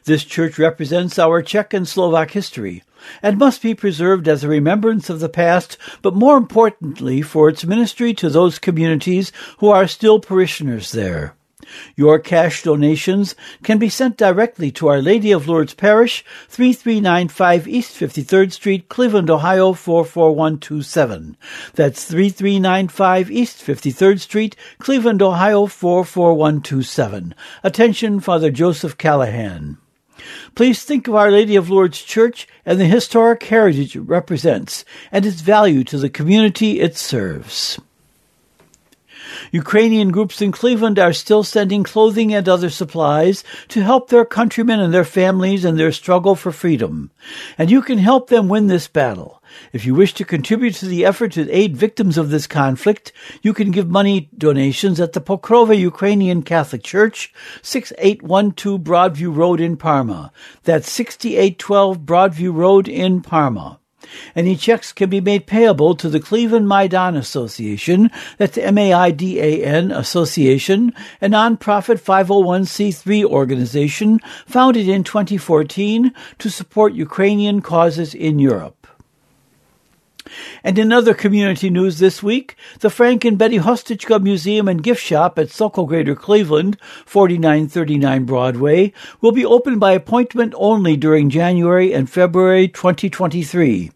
This 0.04 0.24
church 0.24 0.58
represents 0.58 1.18
our 1.18 1.42
Czech 1.42 1.74
and 1.74 1.86
Slovak 1.86 2.32
history 2.32 2.82
and 3.22 3.38
must 3.38 3.62
be 3.62 3.74
preserved 3.74 4.28
as 4.28 4.44
a 4.44 4.48
remembrance 4.48 5.08
of 5.08 5.20
the 5.20 5.28
past, 5.28 5.76
but 6.02 6.14
more 6.14 6.36
importantly 6.36 7.22
for 7.22 7.48
its 7.48 7.64
ministry 7.64 8.12
to 8.14 8.28
those 8.28 8.58
communities 8.58 9.32
who 9.58 9.68
are 9.68 9.86
still 9.86 10.20
parishioners 10.20 10.92
there. 10.92 11.34
Your 11.96 12.18
cash 12.18 12.62
donations 12.62 13.34
can 13.62 13.78
be 13.78 13.88
sent 13.88 14.16
directly 14.16 14.70
to 14.72 14.88
Our 14.88 15.00
Lady 15.00 15.32
of 15.32 15.48
Lourdes 15.48 15.74
Parish, 15.74 16.24
3395 16.48 17.68
East 17.68 17.98
53rd 17.98 18.52
Street, 18.52 18.88
Cleveland, 18.88 19.30
Ohio 19.30 19.72
44127. 19.72 21.36
That's 21.74 22.04
3395 22.04 23.30
East 23.30 23.64
53rd 23.64 24.20
Street, 24.20 24.56
Cleveland, 24.78 25.22
Ohio 25.22 25.66
44127. 25.66 27.34
Attention, 27.62 28.20
Father 28.20 28.50
Joseph 28.50 28.96
Callahan. 28.96 29.78
Please 30.54 30.84
think 30.84 31.08
of 31.08 31.14
Our 31.14 31.30
Lady 31.30 31.56
of 31.56 31.70
Lourdes 31.70 32.02
Church 32.02 32.46
and 32.66 32.78
the 32.78 32.84
historic 32.84 33.42
heritage 33.44 33.96
it 33.96 34.02
represents 34.02 34.84
and 35.10 35.24
its 35.24 35.40
value 35.40 35.84
to 35.84 35.98
the 35.98 36.10
community 36.10 36.80
it 36.80 36.96
serves. 36.96 37.80
Ukrainian 39.52 40.10
groups 40.10 40.40
in 40.40 40.52
Cleveland 40.52 40.98
are 40.98 41.12
still 41.12 41.42
sending 41.42 41.82
clothing 41.84 42.32
and 42.32 42.48
other 42.48 42.70
supplies 42.70 43.44
to 43.68 43.82
help 43.82 44.08
their 44.08 44.24
countrymen 44.24 44.80
and 44.80 44.92
their 44.92 45.04
families 45.04 45.64
in 45.64 45.76
their 45.76 45.92
struggle 45.92 46.34
for 46.34 46.52
freedom. 46.52 47.10
And 47.58 47.70
you 47.70 47.82
can 47.82 47.98
help 47.98 48.28
them 48.28 48.48
win 48.48 48.66
this 48.68 48.88
battle. 48.88 49.42
If 49.72 49.84
you 49.84 49.94
wish 49.94 50.14
to 50.14 50.24
contribute 50.24 50.74
to 50.76 50.86
the 50.86 51.04
effort 51.04 51.32
to 51.32 51.50
aid 51.50 51.76
victims 51.76 52.16
of 52.16 52.30
this 52.30 52.46
conflict, 52.46 53.12
you 53.42 53.52
can 53.52 53.72
give 53.72 53.88
money 53.88 54.30
donations 54.36 55.00
at 55.00 55.12
the 55.12 55.20
Pokrova 55.20 55.76
Ukrainian 55.76 56.42
Catholic 56.42 56.82
Church, 56.82 57.32
6812 57.62 58.80
Broadview 58.80 59.34
Road 59.34 59.60
in 59.60 59.76
Parma. 59.76 60.32
That's 60.62 60.90
6812 60.90 61.98
Broadview 62.00 62.54
Road 62.54 62.86
in 62.86 63.22
Parma. 63.22 63.79
Any 64.34 64.56
checks 64.56 64.92
can 64.92 65.10
be 65.10 65.20
made 65.20 65.46
payable 65.46 65.94
to 65.96 66.08
the 66.08 66.20
Cleveland 66.20 66.68
Maidan 66.68 67.16
Association, 67.16 68.10
that's 68.38 68.58
M-A-I-D-A-N 68.58 69.90
Association, 69.90 70.92
a 71.20 71.28
nonprofit 71.28 72.00
501c3 72.00 73.24
organization 73.24 74.20
founded 74.46 74.88
in 74.88 75.04
2014 75.04 76.12
to 76.38 76.50
support 76.50 76.92
Ukrainian 76.94 77.60
causes 77.60 78.14
in 78.14 78.38
Europe. 78.38 78.80
And 80.62 80.78
in 80.78 80.92
other 80.92 81.14
community 81.14 81.70
news 81.70 81.98
this 81.98 82.22
week, 82.22 82.56
the 82.80 82.90
Frank 82.90 83.24
and 83.24 83.38
Betty 83.38 83.58
Hostichka 83.58 84.22
Museum 84.22 84.68
and 84.68 84.82
Gift 84.82 85.02
Shop 85.02 85.38
at 85.38 85.50
Sokol 85.50 85.86
Greater 85.86 86.14
Cleveland, 86.14 86.78
4939 87.06 88.24
Broadway, 88.24 88.92
will 89.20 89.32
be 89.32 89.44
open 89.44 89.78
by 89.78 89.92
appointment 89.92 90.54
only 90.56 90.96
during 90.96 91.30
January 91.30 91.92
and 91.92 92.08
February 92.08 92.68
2023. 92.68 93.90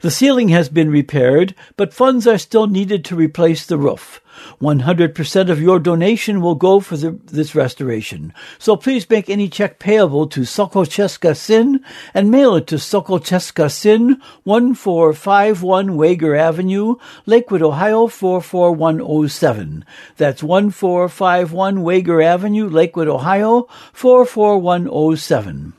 The 0.00 0.10
ceiling 0.10 0.48
has 0.50 0.68
been 0.68 0.90
repaired, 0.90 1.54
but 1.76 1.94
funds 1.94 2.26
are 2.26 2.38
still 2.38 2.66
needed 2.66 3.04
to 3.06 3.16
replace 3.16 3.66
the 3.66 3.78
roof. 3.78 4.20
100% 4.60 5.50
of 5.50 5.60
your 5.60 5.78
donation 5.78 6.40
will 6.40 6.54
go 6.54 6.80
for 6.80 6.96
the, 6.96 7.18
this 7.24 7.54
restoration. 7.54 8.32
So 8.58 8.76
please 8.76 9.08
make 9.08 9.28
any 9.30 9.48
check 9.48 9.78
payable 9.78 10.26
to 10.28 10.40
Sokolcheska 10.40 11.36
Sin 11.36 11.84
and 12.14 12.30
mail 12.30 12.54
it 12.54 12.66
to 12.68 12.76
Sokolcheska 12.76 13.70
Sin, 13.70 14.20
1451 14.44 15.96
Wagar 15.96 16.36
Avenue, 16.36 16.96
Lakewood, 17.24 17.62
Ohio 17.62 18.06
44107. 18.06 19.84
That's 20.16 20.42
1451 20.42 21.82
Wagar 21.82 22.22
Avenue, 22.22 22.68
Lakewood, 22.68 23.08
Ohio 23.08 23.68
44107. 23.92 25.72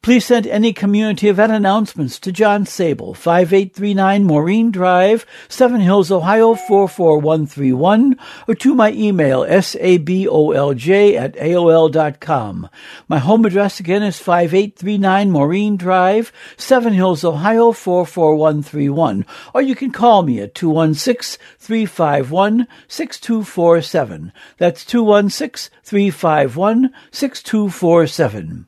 Please 0.00 0.24
send 0.24 0.46
any 0.46 0.72
community 0.72 1.28
event 1.28 1.50
announcements 1.50 2.20
to 2.20 2.30
John 2.30 2.64
Sabol, 2.64 3.16
5839 3.16 4.22
Maureen 4.22 4.70
Drive, 4.70 5.26
Seven 5.48 5.80
Hills, 5.80 6.12
Ohio 6.12 6.54
44131, 6.54 8.16
or 8.46 8.54
to 8.54 8.74
my 8.76 8.92
email, 8.92 9.40
sabolj 9.42 11.14
at 11.16 11.34
aol.com. 11.34 12.68
My 13.08 13.18
home 13.18 13.44
address 13.44 13.80
again 13.80 14.04
is 14.04 14.20
5839 14.20 15.32
Maureen 15.32 15.76
Drive, 15.76 16.32
Seven 16.56 16.92
Hills, 16.92 17.24
Ohio 17.24 17.72
44131, 17.72 19.26
or 19.52 19.62
you 19.62 19.74
can 19.74 19.90
call 19.90 20.22
me 20.22 20.40
at 20.40 20.54
216 20.54 21.44
351 21.58 22.68
6247. 22.86 24.32
That's 24.58 24.84
216 24.84 25.76
351 25.82 26.94
6247. 27.10 28.67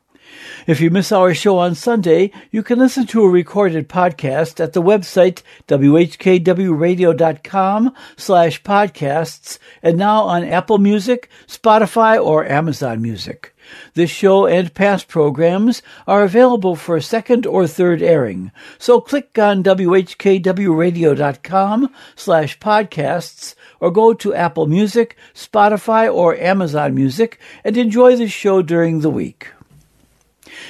If 0.70 0.80
you 0.80 0.88
miss 0.88 1.10
our 1.10 1.34
show 1.34 1.58
on 1.58 1.74
Sunday, 1.74 2.30
you 2.52 2.62
can 2.62 2.78
listen 2.78 3.04
to 3.08 3.24
a 3.24 3.28
recorded 3.28 3.88
podcast 3.88 4.60
at 4.60 4.72
the 4.72 4.80
website 4.80 5.42
whkwradio.com 5.66 7.92
slash 8.16 8.62
podcasts 8.62 9.58
and 9.82 9.98
now 9.98 10.22
on 10.22 10.44
Apple 10.44 10.78
Music, 10.78 11.28
Spotify, 11.48 12.24
or 12.24 12.46
Amazon 12.46 13.02
Music. 13.02 13.52
This 13.94 14.10
show 14.10 14.46
and 14.46 14.72
past 14.72 15.08
programs 15.08 15.82
are 16.06 16.22
available 16.22 16.76
for 16.76 17.00
second 17.00 17.46
or 17.46 17.66
third 17.66 18.00
airing. 18.00 18.52
So 18.78 19.00
click 19.00 19.36
on 19.40 19.64
whkwradio.com 19.64 21.94
slash 22.14 22.60
podcasts 22.60 23.56
or 23.80 23.90
go 23.90 24.14
to 24.14 24.34
Apple 24.34 24.68
Music, 24.68 25.16
Spotify, 25.34 26.14
or 26.14 26.36
Amazon 26.36 26.94
Music 26.94 27.40
and 27.64 27.76
enjoy 27.76 28.14
the 28.14 28.28
show 28.28 28.62
during 28.62 29.00
the 29.00 29.10
week. 29.10 29.48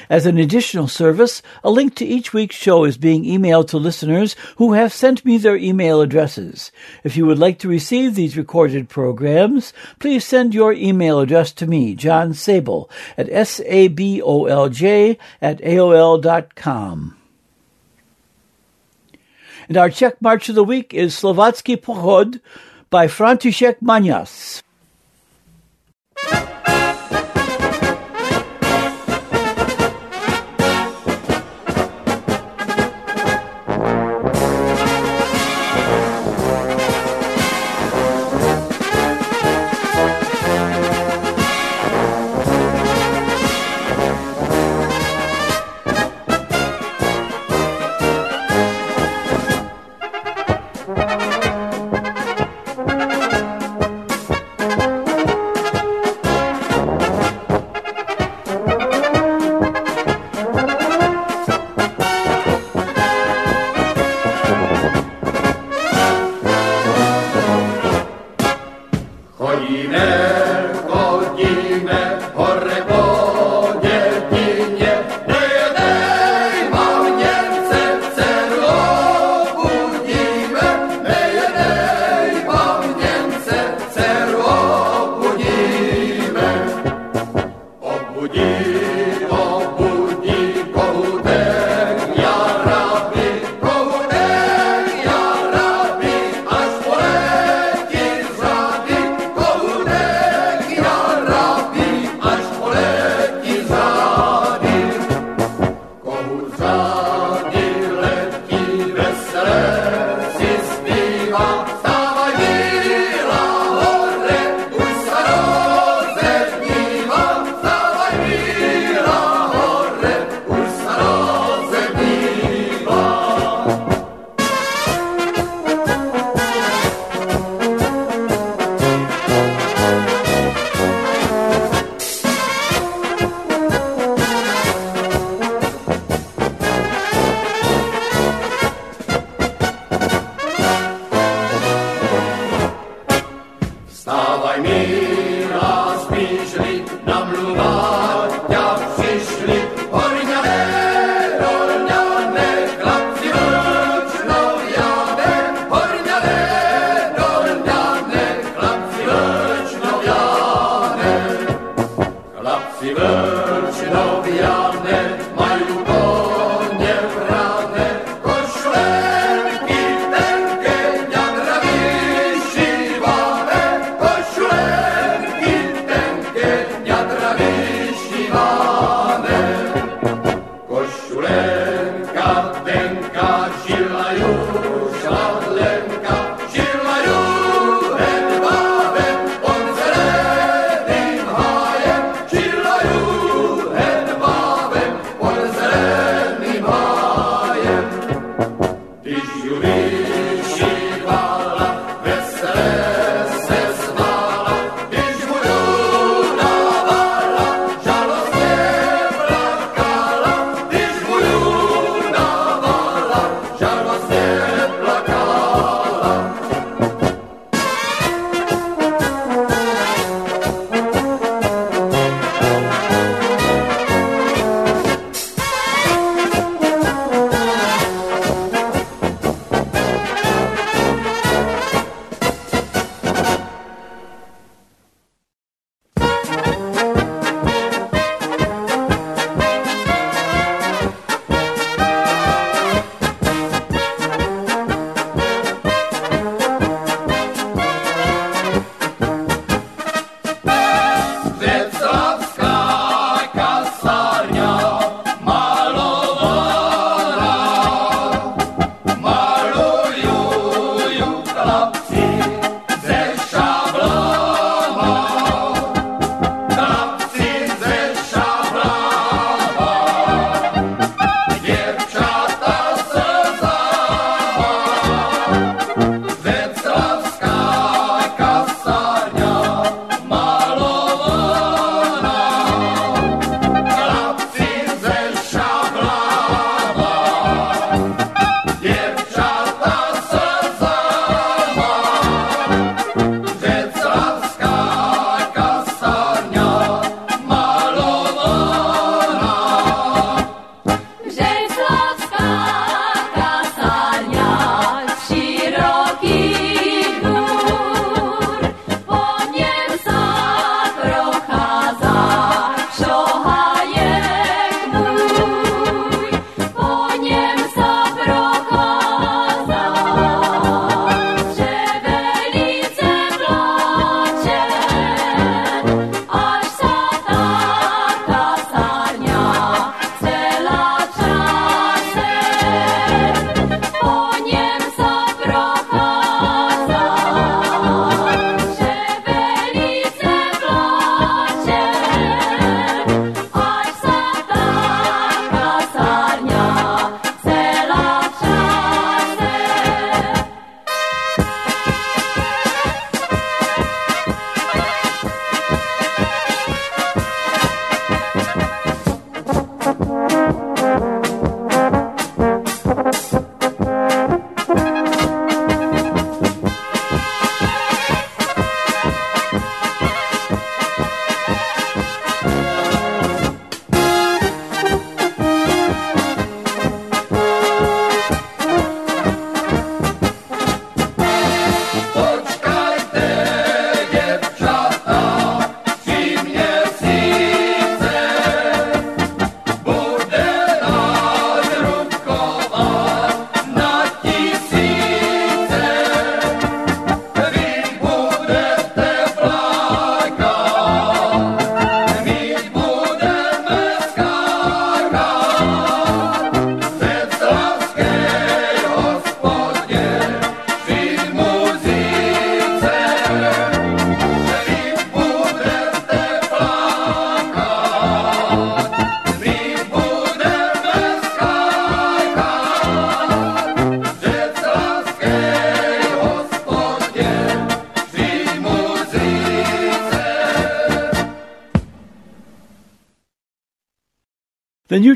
As 0.08 0.26
an 0.26 0.38
additional 0.38 0.88
service, 0.88 1.42
a 1.62 1.70
link 1.70 1.94
to 1.96 2.04
each 2.04 2.32
week's 2.32 2.56
show 2.56 2.84
is 2.84 2.96
being 2.96 3.24
emailed 3.24 3.68
to 3.68 3.78
listeners 3.78 4.36
who 4.56 4.72
have 4.72 4.92
sent 4.92 5.24
me 5.24 5.38
their 5.38 5.56
email 5.56 6.00
addresses. 6.00 6.72
If 7.04 7.16
you 7.16 7.26
would 7.26 7.38
like 7.38 7.58
to 7.60 7.68
receive 7.68 8.14
these 8.14 8.36
recorded 8.36 8.88
programs, 8.88 9.72
please 9.98 10.24
send 10.24 10.54
your 10.54 10.72
email 10.72 11.20
address 11.20 11.52
to 11.52 11.66
me, 11.66 11.94
John 11.94 12.32
Sabol, 12.32 12.90
at 13.16 13.28
S-A-B-O-L-J 13.30 15.18
at 15.40 15.58
AOL.com. 15.60 17.16
And 19.68 19.76
our 19.76 19.90
Czech 19.90 20.20
March 20.20 20.48
of 20.48 20.56
the 20.56 20.64
Week 20.64 20.92
is 20.92 21.14
Slovatsky 21.14 21.76
Pochod 21.76 22.40
by 22.90 23.06
František 23.06 23.76
Maňas. 23.80 24.62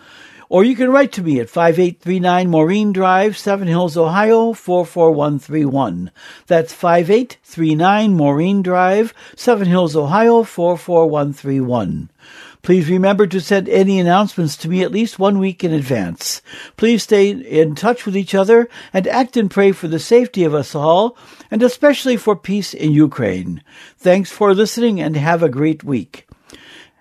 Or 0.51 0.65
you 0.65 0.75
can 0.75 0.91
write 0.91 1.13
to 1.13 1.23
me 1.23 1.41
at 1.41 1.51
5839 1.51 2.49
Maureen 2.49 2.93
Drive, 2.93 3.37
Seven 3.37 3.69
Hills, 3.69 3.99
Ohio, 3.99 4.55
44131. 4.55 6.11
That's 6.47 6.73
5839 6.73 8.15
Maureen 8.15 8.63
Drive, 8.63 9.13
Seven 9.37 9.67
Hills, 9.67 9.95
Ohio, 9.95 10.43
44131. 10.45 12.09
Please 12.63 12.89
remember 12.89 13.27
to 13.27 13.41
send 13.41 13.69
any 13.69 14.01
announcements 14.01 14.57
to 14.57 14.69
me 14.69 14.83
at 14.83 14.91
least 14.91 15.19
one 15.19 15.39
week 15.39 15.63
in 15.63 15.73
advance. 15.73 16.43
Please 16.77 17.03
stay 17.03 17.31
in 17.31 17.75
touch 17.75 18.05
with 18.05 18.17
each 18.17 18.35
other 18.35 18.69
and 18.93 19.07
act 19.07 19.37
and 19.37 19.51
pray 19.51 19.73
for 19.73 19.87
the 19.87 19.99
safety 19.99 20.45
of 20.45 20.55
us 20.55 20.75
all, 20.75 21.17
and 21.51 21.63
especially 21.63 22.17
for 22.17 22.35
peace 22.35 22.75
in 22.75 22.93
Ukraine. 22.93 23.63
Thanks 23.99 24.31
for 24.31 24.55
listening 24.55 25.01
and 25.01 25.17
have 25.17 25.43
a 25.43 25.49
great 25.49 25.85
week. 25.85 26.28